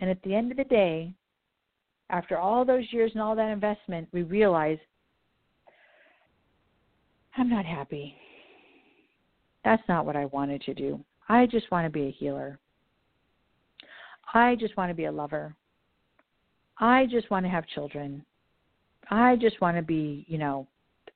and 0.00 0.10
at 0.10 0.22
the 0.22 0.34
end 0.34 0.50
of 0.50 0.56
the 0.56 0.64
day, 0.64 1.12
after 2.10 2.38
all 2.38 2.64
those 2.64 2.84
years 2.90 3.12
and 3.12 3.22
all 3.22 3.36
that 3.36 3.50
investment, 3.50 4.08
we 4.12 4.22
realize 4.22 4.78
I'm 7.36 7.50
not 7.50 7.66
happy. 7.66 8.16
That's 9.64 9.82
not 9.88 10.06
what 10.06 10.16
I 10.16 10.24
wanted 10.26 10.62
to 10.62 10.74
do. 10.74 11.04
I 11.28 11.46
just 11.46 11.70
want 11.70 11.84
to 11.84 11.90
be 11.90 12.06
a 12.06 12.10
healer. 12.10 12.58
I 14.32 14.56
just 14.56 14.76
want 14.76 14.90
to 14.90 14.94
be 14.94 15.04
a 15.04 15.12
lover. 15.12 15.54
I 16.78 17.06
just 17.10 17.30
want 17.30 17.44
to 17.44 17.50
have 17.50 17.66
children. 17.66 18.24
I 19.10 19.36
just 19.36 19.60
want 19.60 19.76
to 19.76 19.82
be, 19.82 20.24
you 20.28 20.38
know, 20.38 20.66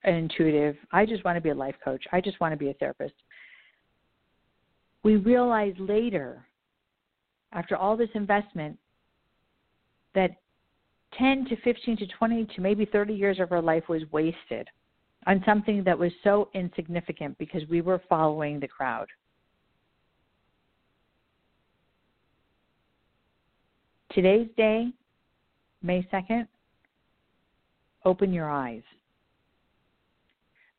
an 0.03 0.15
intuitive. 0.15 0.75
I 0.91 1.05
just 1.05 1.23
want 1.23 1.37
to 1.37 1.41
be 1.41 1.49
a 1.49 1.55
life 1.55 1.75
coach. 1.83 2.03
I 2.11 2.21
just 2.21 2.39
want 2.39 2.51
to 2.51 2.57
be 2.57 2.69
a 2.69 2.73
therapist. 2.73 3.13
We 5.03 5.17
realize 5.17 5.73
later, 5.77 6.45
after 7.51 7.75
all 7.75 7.95
this 7.95 8.09
investment, 8.15 8.77
that 10.15 10.31
10 11.17 11.45
to 11.45 11.55
15 11.57 11.97
to 11.97 12.07
20 12.07 12.45
to 12.55 12.61
maybe 12.61 12.85
30 12.85 13.13
years 13.13 13.39
of 13.39 13.51
our 13.51 13.61
life 13.61 13.87
was 13.89 14.01
wasted 14.11 14.67
on 15.27 15.41
something 15.45 15.83
that 15.83 15.97
was 15.97 16.11
so 16.23 16.49
insignificant 16.53 17.37
because 17.37 17.61
we 17.69 17.81
were 17.81 18.01
following 18.09 18.59
the 18.59 18.67
crowd. 18.67 19.07
Today's 24.11 24.49
day, 24.57 24.89
May 25.81 26.07
2nd, 26.13 26.47
open 28.05 28.33
your 28.33 28.49
eyes. 28.49 28.83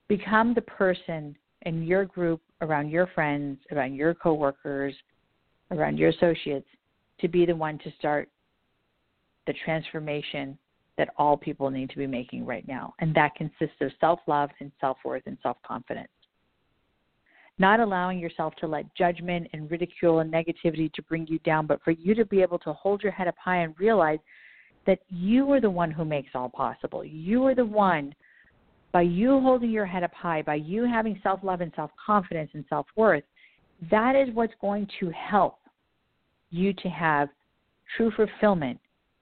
Become 0.08 0.54
the 0.54 0.62
person 0.62 1.36
in 1.62 1.82
your 1.82 2.04
group, 2.04 2.40
around 2.60 2.90
your 2.90 3.06
friends, 3.08 3.58
around 3.72 3.94
your 3.94 4.14
coworkers, 4.14 4.94
around 5.70 5.98
your 5.98 6.10
associates, 6.10 6.68
to 7.20 7.28
be 7.28 7.46
the 7.46 7.56
one 7.56 7.78
to 7.78 7.92
start 7.98 8.28
the 9.46 9.54
transformation 9.64 10.58
that 10.96 11.10
all 11.16 11.36
people 11.36 11.70
need 11.70 11.90
to 11.90 11.96
be 11.96 12.06
making 12.06 12.44
right 12.44 12.66
now. 12.68 12.94
And 13.00 13.14
that 13.14 13.34
consists 13.34 13.76
of 13.80 13.90
self 14.00 14.20
love 14.26 14.50
and 14.60 14.70
self 14.80 14.98
worth 15.04 15.22
and 15.26 15.38
self 15.42 15.56
confidence. 15.66 16.08
Not 17.58 17.80
allowing 17.80 18.18
yourself 18.18 18.54
to 18.56 18.66
let 18.66 18.92
judgment 18.94 19.48
and 19.52 19.70
ridicule 19.70 20.20
and 20.20 20.32
negativity 20.32 20.92
to 20.92 21.02
bring 21.02 21.26
you 21.28 21.38
down, 21.40 21.66
but 21.66 21.82
for 21.82 21.92
you 21.92 22.14
to 22.14 22.24
be 22.24 22.42
able 22.42 22.58
to 22.60 22.72
hold 22.72 23.02
your 23.02 23.12
head 23.12 23.28
up 23.28 23.36
high 23.42 23.58
and 23.58 23.74
realize 23.78 24.18
that 24.86 25.00
you 25.10 25.50
are 25.52 25.60
the 25.60 25.70
one 25.70 25.90
who 25.90 26.04
makes 26.04 26.30
all 26.34 26.48
possible. 26.48 27.04
You 27.04 27.44
are 27.46 27.54
the 27.54 27.64
one, 27.64 28.14
by 28.92 29.02
you 29.02 29.40
holding 29.40 29.70
your 29.70 29.86
head 29.86 30.04
up 30.04 30.14
high, 30.14 30.42
by 30.42 30.56
you 30.56 30.84
having 30.84 31.18
self 31.22 31.40
love 31.42 31.60
and 31.60 31.72
self 31.74 31.90
confidence 32.04 32.50
and 32.54 32.64
self 32.68 32.86
worth, 32.96 33.24
that 33.90 34.14
is 34.14 34.34
what's 34.34 34.54
going 34.60 34.88
to 35.00 35.10
help 35.10 35.58
you 36.50 36.72
to 36.72 36.88
have 36.88 37.28
true 37.96 38.12
fulfillment 38.12 38.78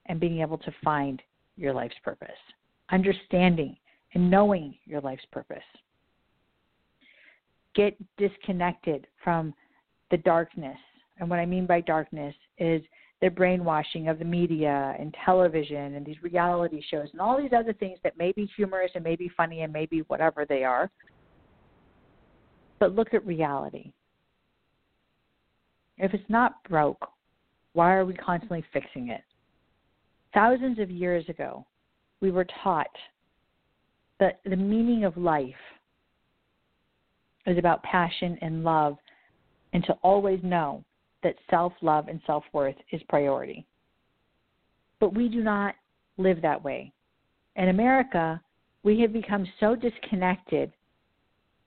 and 0.07 0.21
being 0.21 0.41
able 0.41 0.59
to 0.59 0.73
find 0.85 1.23
your 1.57 1.73
life's 1.73 1.95
purpose, 2.05 2.31
understanding 2.91 3.77
and 4.15 4.31
knowing 4.31 4.75
your 4.85 5.01
life's 5.01 5.25
purpose. 5.31 5.63
Get 7.75 7.97
disconnected 8.19 9.07
from 9.25 9.55
the 10.11 10.19
darkness. 10.19 10.77
And 11.19 11.31
what 11.31 11.39
I 11.39 11.47
mean 11.47 11.67
by 11.67 11.81
darkness 11.81 12.35
is 12.59 12.83
the 13.23 13.31
brainwashing 13.31 14.09
of 14.09 14.19
the 14.19 14.25
media 14.25 14.97
and 14.99 15.15
television 15.25 15.95
and 15.95 16.05
these 16.05 16.21
reality 16.23 16.83
shows 16.91 17.07
and 17.13 17.21
all 17.21 17.41
these 17.41 17.53
other 17.57 17.73
things 17.73 17.97
that 18.03 18.19
may 18.19 18.33
be 18.33 18.51
humorous 18.57 18.91
and 18.97 19.05
may 19.05 19.15
be 19.15 19.31
funny 19.37 19.63
and 19.63 19.73
maybe 19.73 20.01
whatever 20.09 20.45
they 20.45 20.65
are. 20.65 20.91
But 22.81 22.97
look 22.97 23.15
at 23.15 23.25
reality. 23.25 23.93
If 25.99 26.13
it's 26.15 26.29
not 26.29 26.65
broke, 26.69 27.09
why 27.75 27.93
are 27.93 28.05
we 28.05 28.15
constantly 28.15 28.65
fixing 28.73 29.11
it? 29.11 29.23
Thousands 30.35 30.81
of 30.81 30.91
years 30.91 31.25
ago, 31.29 31.65
we 32.21 32.33
were 32.33 32.47
taught 32.65 32.91
that 34.19 34.41
the 34.45 34.57
meaning 34.57 35.05
of 35.05 35.17
life 35.17 35.55
is 37.47 37.57
about 37.57 37.85
passion 37.85 38.37
and 38.43 38.65
love 38.65 38.97
and 39.73 39.85
to 39.85 39.93
always 40.03 40.41
know 40.43 40.83
that 41.23 41.37
self 41.51 41.73
love 41.83 42.09
and 42.09 42.21
self 42.27 42.45
worth 42.53 42.77
is 42.91 43.03
priority. 43.09 43.67
But 45.01 45.15
we 45.15 45.29
do 45.29 45.43
not 45.43 45.75
live 46.17 46.43
that 46.43 46.63
way. 46.63 46.93
In 47.57 47.69
America, 47.69 48.41
we 48.83 49.01
have 49.01 49.13
become 49.13 49.47
so 49.61 49.75
disconnected 49.75 50.73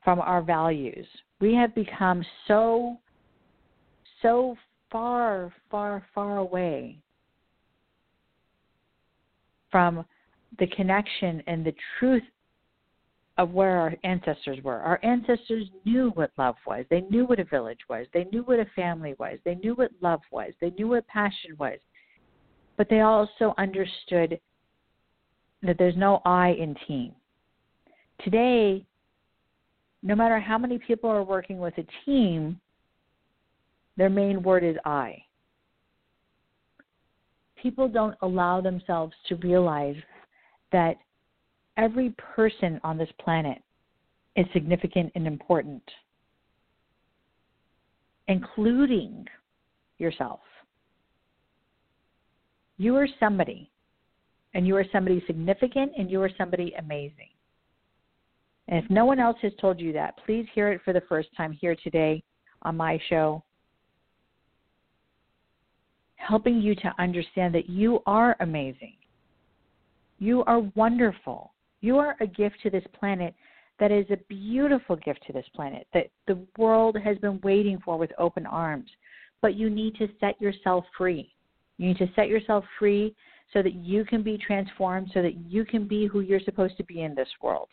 from 0.03 0.19
our 0.19 0.41
values. 0.41 1.05
We 1.39 1.53
have 1.55 1.73
become 1.75 2.23
so, 2.47 2.97
so 4.21 4.55
far, 4.91 5.53
far, 5.69 6.05
far 6.13 6.37
away 6.37 6.97
from 9.71 10.05
the 10.59 10.67
connection 10.67 11.43
and 11.47 11.65
the 11.65 11.73
truth 11.99 12.23
of 13.37 13.51
where 13.51 13.77
our 13.77 13.93
ancestors 14.03 14.59
were. 14.63 14.79
Our 14.79 14.99
ancestors 15.03 15.65
knew 15.83 16.11
what 16.15 16.31
love 16.37 16.55
was. 16.65 16.85
They 16.89 17.01
knew 17.01 17.25
what 17.25 17.39
a 17.39 17.43
village 17.43 17.81
was. 17.89 18.05
They 18.13 18.23
knew 18.25 18.43
what 18.43 18.59
a 18.59 18.65
family 18.75 19.13
was. 19.19 19.39
They 19.43 19.55
knew 19.55 19.75
what 19.75 19.91
love 20.01 20.21
was. 20.31 20.53
They 20.61 20.69
knew 20.71 20.89
what 20.89 21.05
passion 21.07 21.51
was. 21.59 21.77
But 22.77 22.89
they 22.89 23.01
also 23.01 23.53
understood 23.57 24.39
that 25.63 25.77
there's 25.77 25.97
no 25.97 26.21
I 26.23 26.49
in 26.51 26.75
team. 26.87 27.11
Today, 28.23 28.85
no 30.01 30.15
matter 30.15 30.39
how 30.39 30.57
many 30.57 30.77
people 30.77 31.09
are 31.09 31.23
working 31.23 31.59
with 31.59 31.73
a 31.77 31.85
team, 32.05 32.59
their 33.97 34.09
main 34.09 34.43
word 34.43 34.63
is 34.63 34.75
I. 34.85 35.17
People 37.61 37.87
don't 37.89 38.15
allow 38.21 38.61
themselves 38.61 39.13
to 39.27 39.35
realize 39.37 39.95
that 40.71 40.95
every 41.77 42.11
person 42.11 42.79
on 42.83 42.97
this 42.97 43.09
planet 43.19 43.57
is 44.35 44.45
significant 44.53 45.11
and 45.15 45.27
important, 45.27 45.83
including 48.27 49.25
yourself. 49.97 50.41
You 52.77 52.95
are 52.97 53.07
somebody, 53.19 53.71
and 54.53 54.67
you 54.67 54.75
are 54.75 54.85
somebody 54.91 55.23
significant, 55.27 55.93
and 55.97 56.11
you 56.11 56.21
are 56.21 56.31
somebody 56.37 56.73
amazing. 56.77 57.29
And 58.67 58.83
if 58.83 58.89
no 58.89 59.05
one 59.05 59.19
else 59.19 59.37
has 59.41 59.53
told 59.61 59.79
you 59.79 59.93
that, 59.93 60.17
please 60.25 60.45
hear 60.53 60.71
it 60.71 60.81
for 60.83 60.91
the 60.91 61.03
first 61.07 61.29
time 61.37 61.53
here 61.53 61.75
today 61.75 62.23
on 62.63 62.75
my 62.75 62.99
show, 63.09 63.43
helping 66.15 66.59
you 66.59 66.73
to 66.75 66.93
understand 66.97 67.53
that 67.53 67.69
you 67.69 68.01
are 68.05 68.35
amazing. 68.39 68.95
You 70.19 70.43
are 70.45 70.61
wonderful. 70.75 71.53
You 71.85 71.99
are 71.99 72.15
a 72.19 72.25
gift 72.25 72.55
to 72.63 72.71
this 72.71 72.83
planet 72.99 73.35
that 73.79 73.91
is 73.91 74.07
a 74.09 74.17
beautiful 74.27 74.95
gift 74.95 75.19
to 75.27 75.33
this 75.33 75.45
planet 75.55 75.85
that 75.93 76.07
the 76.25 76.39
world 76.57 76.97
has 76.97 77.15
been 77.19 77.39
waiting 77.43 77.79
for 77.85 77.95
with 77.95 78.09
open 78.17 78.47
arms. 78.47 78.89
But 79.39 79.53
you 79.53 79.69
need 79.69 79.93
to 79.97 80.07
set 80.19 80.41
yourself 80.41 80.83
free. 80.97 81.31
You 81.77 81.89
need 81.89 81.99
to 81.99 82.09
set 82.15 82.27
yourself 82.27 82.65
free 82.79 83.13
so 83.53 83.61
that 83.61 83.75
you 83.75 84.03
can 84.03 84.23
be 84.23 84.35
transformed, 84.35 85.11
so 85.13 85.21
that 85.21 85.35
you 85.47 85.63
can 85.63 85.87
be 85.87 86.07
who 86.07 86.21
you're 86.21 86.39
supposed 86.39 86.75
to 86.77 86.83
be 86.85 87.03
in 87.03 87.13
this 87.13 87.29
world. 87.39 87.69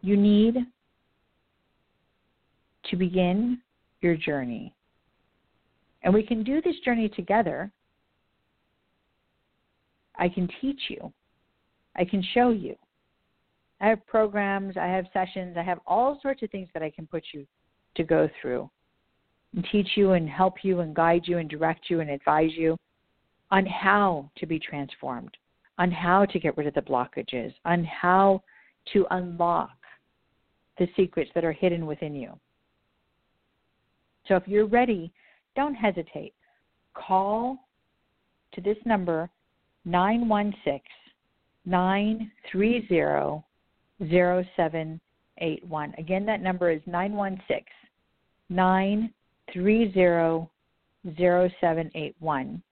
You 0.00 0.16
need 0.16 0.56
to 2.90 2.96
begin 2.96 3.60
your 4.00 4.16
journey. 4.16 4.74
And 6.02 6.12
we 6.12 6.24
can 6.24 6.42
do 6.42 6.60
this 6.60 6.80
journey 6.84 7.08
together 7.08 7.70
I 10.22 10.28
can 10.28 10.48
teach 10.60 10.82
you. 10.88 11.12
I 11.96 12.04
can 12.04 12.22
show 12.32 12.50
you. 12.50 12.76
I 13.80 13.88
have 13.88 14.06
programs, 14.06 14.76
I 14.76 14.86
have 14.86 15.06
sessions, 15.12 15.56
I 15.58 15.64
have 15.64 15.80
all 15.84 16.20
sorts 16.22 16.44
of 16.44 16.50
things 16.50 16.68
that 16.74 16.82
I 16.82 16.90
can 16.90 17.08
put 17.08 17.24
you 17.34 17.44
to 17.96 18.04
go 18.04 18.28
through 18.40 18.70
and 19.52 19.66
teach 19.72 19.88
you 19.96 20.12
and 20.12 20.28
help 20.28 20.62
you 20.62 20.78
and 20.78 20.94
guide 20.94 21.22
you 21.24 21.38
and 21.38 21.50
direct 21.50 21.90
you 21.90 21.98
and 21.98 22.08
advise 22.08 22.52
you 22.52 22.78
on 23.50 23.66
how 23.66 24.30
to 24.38 24.46
be 24.46 24.60
transformed, 24.60 25.36
on 25.78 25.90
how 25.90 26.24
to 26.26 26.38
get 26.38 26.56
rid 26.56 26.68
of 26.68 26.74
the 26.74 26.82
blockages, 26.82 27.52
on 27.64 27.82
how 27.82 28.40
to 28.92 29.04
unlock 29.10 29.76
the 30.78 30.86
secrets 30.94 31.32
that 31.34 31.44
are 31.44 31.52
hidden 31.52 31.84
within 31.84 32.14
you. 32.14 32.38
So 34.28 34.36
if 34.36 34.46
you're 34.46 34.66
ready, 34.66 35.12
don't 35.56 35.74
hesitate. 35.74 36.32
Call 36.94 37.58
to 38.52 38.60
this 38.60 38.78
number 38.84 39.28
916 39.84 40.80
930 41.64 43.42
0781. 44.08 45.94
Again, 45.98 46.26
that 46.26 46.42
number 46.42 46.70
is 46.70 46.80
916 46.86 47.64
930 48.48 50.48
0781. 51.04 52.62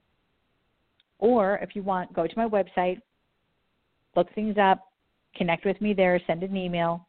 Or 1.19 1.59
if 1.59 1.77
you 1.77 1.83
want, 1.83 2.13
go 2.13 2.27
to 2.27 2.33
my 2.37 2.49
website, 2.49 3.01
look 4.17 4.33
things 4.35 4.57
up, 4.59 4.87
connect 5.37 5.65
with 5.65 5.81
me 5.81 5.95
there, 5.95 6.21
send 6.27 6.43
an 6.43 6.57
email, 6.57 7.07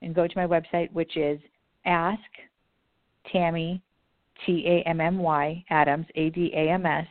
and 0.00 0.14
go 0.14 0.26
to 0.26 0.32
my 0.36 0.46
website, 0.46 0.90
which 0.92 1.16
is 1.16 1.38
ask 1.84 2.20
Tammy, 3.30 3.82
T 4.46 4.64
A 4.66 4.88
M 4.88 5.00
M 5.00 5.18
Y, 5.18 5.64
Adams, 5.70 6.06
A 6.14 6.30
D 6.30 6.52
A 6.54 6.70
M 6.70 6.86
S, 6.86 7.06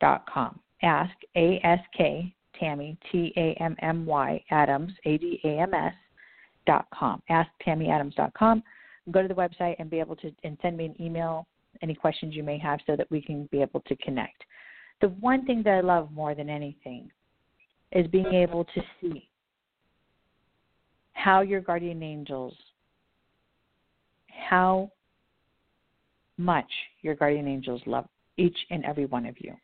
dot 0.00 0.24
com 0.32 0.58
ask, 0.84 1.14
A 1.36 1.60
S 1.64 1.80
K, 1.96 2.32
Tammy, 2.58 2.96
T 3.10 3.32
A 3.36 3.54
M 3.60 3.74
M 3.80 4.06
Y, 4.06 4.42
Adams, 4.50 4.92
A 5.04 5.18
D 5.18 5.40
A 5.44 5.60
M 5.60 5.74
S 5.74 5.94
dot 6.66 6.86
com. 6.92 7.22
Ask 7.28 7.50
Tammy 7.64 7.86
A 7.86 7.88
D 7.88 7.92
A 7.92 8.00
M 8.00 8.08
S, 8.08 8.14
dot 8.16 8.34
com. 8.34 8.62
Go 9.10 9.22
to 9.22 9.28
the 9.28 9.34
website 9.34 9.76
and 9.78 9.90
be 9.90 9.98
able 10.00 10.16
to 10.16 10.32
and 10.44 10.56
send 10.62 10.76
me 10.76 10.86
an 10.86 10.94
email, 11.00 11.46
any 11.82 11.94
questions 11.94 12.34
you 12.34 12.42
may 12.42 12.58
have, 12.58 12.78
so 12.86 12.96
that 12.96 13.10
we 13.10 13.20
can 13.20 13.48
be 13.50 13.60
able 13.60 13.80
to 13.80 13.96
connect. 13.96 14.44
The 15.00 15.08
one 15.08 15.44
thing 15.44 15.62
that 15.64 15.74
I 15.74 15.80
love 15.80 16.12
more 16.12 16.34
than 16.34 16.48
anything 16.48 17.10
is 17.92 18.06
being 18.08 18.32
able 18.32 18.64
to 18.64 18.82
see 19.00 19.28
how 21.12 21.40
your 21.42 21.60
guardian 21.60 22.02
angels, 22.02 22.54
how 24.50 24.90
much 26.38 26.70
your 27.02 27.14
guardian 27.14 27.46
angels 27.46 27.80
love 27.86 28.06
each 28.36 28.56
and 28.70 28.84
every 28.84 29.06
one 29.06 29.26
of 29.26 29.36
you. 29.38 29.54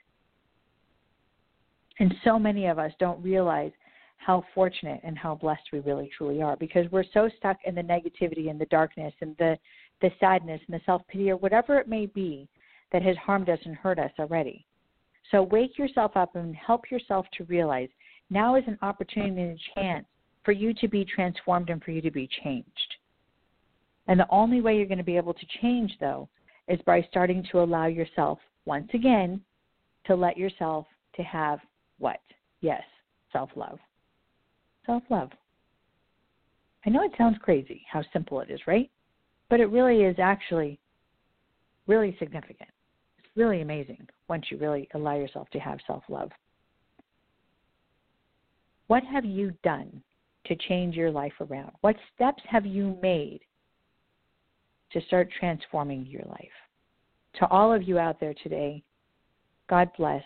And 2.00 2.14
so 2.24 2.38
many 2.38 2.66
of 2.66 2.78
us 2.78 2.92
don't 2.98 3.22
realize 3.22 3.72
how 4.16 4.42
fortunate 4.54 5.00
and 5.04 5.16
how 5.16 5.34
blessed 5.34 5.68
we 5.72 5.80
really 5.80 6.10
truly 6.16 6.42
are 6.42 6.56
because 6.56 6.90
we're 6.90 7.04
so 7.12 7.28
stuck 7.38 7.58
in 7.64 7.74
the 7.74 7.82
negativity 7.82 8.50
and 8.50 8.58
the 8.58 8.66
darkness 8.66 9.14
and 9.20 9.36
the 9.38 9.56
the 10.00 10.10
sadness 10.18 10.60
and 10.66 10.74
the 10.74 10.84
self 10.86 11.02
pity 11.08 11.30
or 11.30 11.36
whatever 11.36 11.78
it 11.78 11.86
may 11.86 12.06
be 12.06 12.48
that 12.90 13.02
has 13.02 13.16
harmed 13.18 13.50
us 13.50 13.58
and 13.64 13.76
hurt 13.76 13.98
us 13.98 14.10
already. 14.18 14.64
So 15.30 15.42
wake 15.42 15.78
yourself 15.78 16.12
up 16.16 16.36
and 16.36 16.56
help 16.56 16.90
yourself 16.90 17.26
to 17.36 17.44
realize 17.44 17.88
now 18.30 18.56
is 18.56 18.64
an 18.66 18.78
opportunity 18.80 19.42
and 19.42 19.58
a 19.58 19.80
chance 19.80 20.06
for 20.42 20.52
you 20.52 20.72
to 20.74 20.88
be 20.88 21.04
transformed 21.04 21.68
and 21.68 21.82
for 21.82 21.90
you 21.90 22.00
to 22.00 22.10
be 22.10 22.28
changed. 22.42 22.68
And 24.08 24.18
the 24.18 24.26
only 24.30 24.62
way 24.62 24.76
you're 24.76 24.86
going 24.86 24.98
to 24.98 25.04
be 25.04 25.18
able 25.18 25.34
to 25.34 25.46
change 25.60 25.92
though 26.00 26.28
is 26.66 26.80
by 26.86 27.06
starting 27.10 27.44
to 27.52 27.60
allow 27.60 27.86
yourself 27.86 28.38
once 28.64 28.88
again 28.94 29.42
to 30.06 30.14
let 30.14 30.38
yourself 30.38 30.86
to 31.16 31.22
have 31.22 31.60
what? 32.00 32.18
Yes, 32.60 32.82
self 33.32 33.50
love. 33.54 33.78
Self 34.86 35.04
love. 35.10 35.30
I 36.84 36.90
know 36.90 37.04
it 37.04 37.12
sounds 37.16 37.36
crazy 37.42 37.84
how 37.90 38.02
simple 38.12 38.40
it 38.40 38.50
is, 38.50 38.60
right? 38.66 38.90
But 39.48 39.60
it 39.60 39.66
really 39.66 40.02
is 40.02 40.16
actually 40.18 40.80
really 41.86 42.16
significant. 42.18 42.70
It's 43.18 43.28
really 43.36 43.60
amazing 43.60 44.08
once 44.28 44.46
you 44.50 44.58
really 44.58 44.88
allow 44.94 45.16
yourself 45.16 45.48
to 45.50 45.58
have 45.58 45.78
self 45.86 46.02
love. 46.08 46.30
What 48.86 49.04
have 49.04 49.24
you 49.24 49.52
done 49.62 50.02
to 50.46 50.56
change 50.68 50.96
your 50.96 51.10
life 51.10 51.34
around? 51.40 51.72
What 51.82 51.96
steps 52.14 52.42
have 52.48 52.66
you 52.66 52.98
made 53.02 53.40
to 54.92 55.00
start 55.02 55.28
transforming 55.38 56.06
your 56.06 56.24
life? 56.26 56.48
To 57.38 57.46
all 57.48 57.72
of 57.72 57.86
you 57.86 57.98
out 57.98 58.18
there 58.18 58.34
today, 58.42 58.82
God 59.68 59.90
bless 59.96 60.24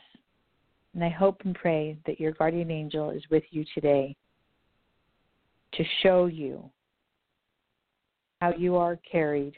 and 0.95 1.05
I 1.05 1.09
hope 1.09 1.43
and 1.45 1.55
pray 1.55 1.99
that 2.07 2.21
your 2.21 2.33
guardian 2.33 2.71
angel 2.71 3.11
is 3.11 3.23
with 3.31 3.43
you 3.51 3.65
today 3.75 4.17
to 5.73 5.85
show 6.03 6.27
you 6.27 6.71
how 8.41 8.53
you 8.55 8.77
are 8.77 8.99
carried, 9.11 9.55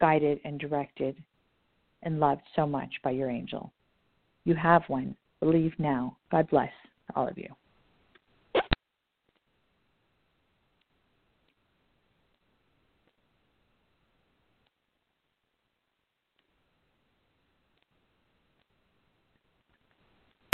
guided, 0.00 0.40
and 0.44 0.60
directed 0.60 1.16
and 2.02 2.20
loved 2.20 2.42
so 2.54 2.66
much 2.66 2.90
by 3.02 3.10
your 3.10 3.30
angel. 3.30 3.72
You 4.44 4.54
have 4.54 4.82
one. 4.88 5.16
Believe 5.40 5.72
now. 5.78 6.16
God 6.30 6.48
bless 6.50 6.72
all 7.14 7.26
of 7.26 7.38
you. 7.38 7.48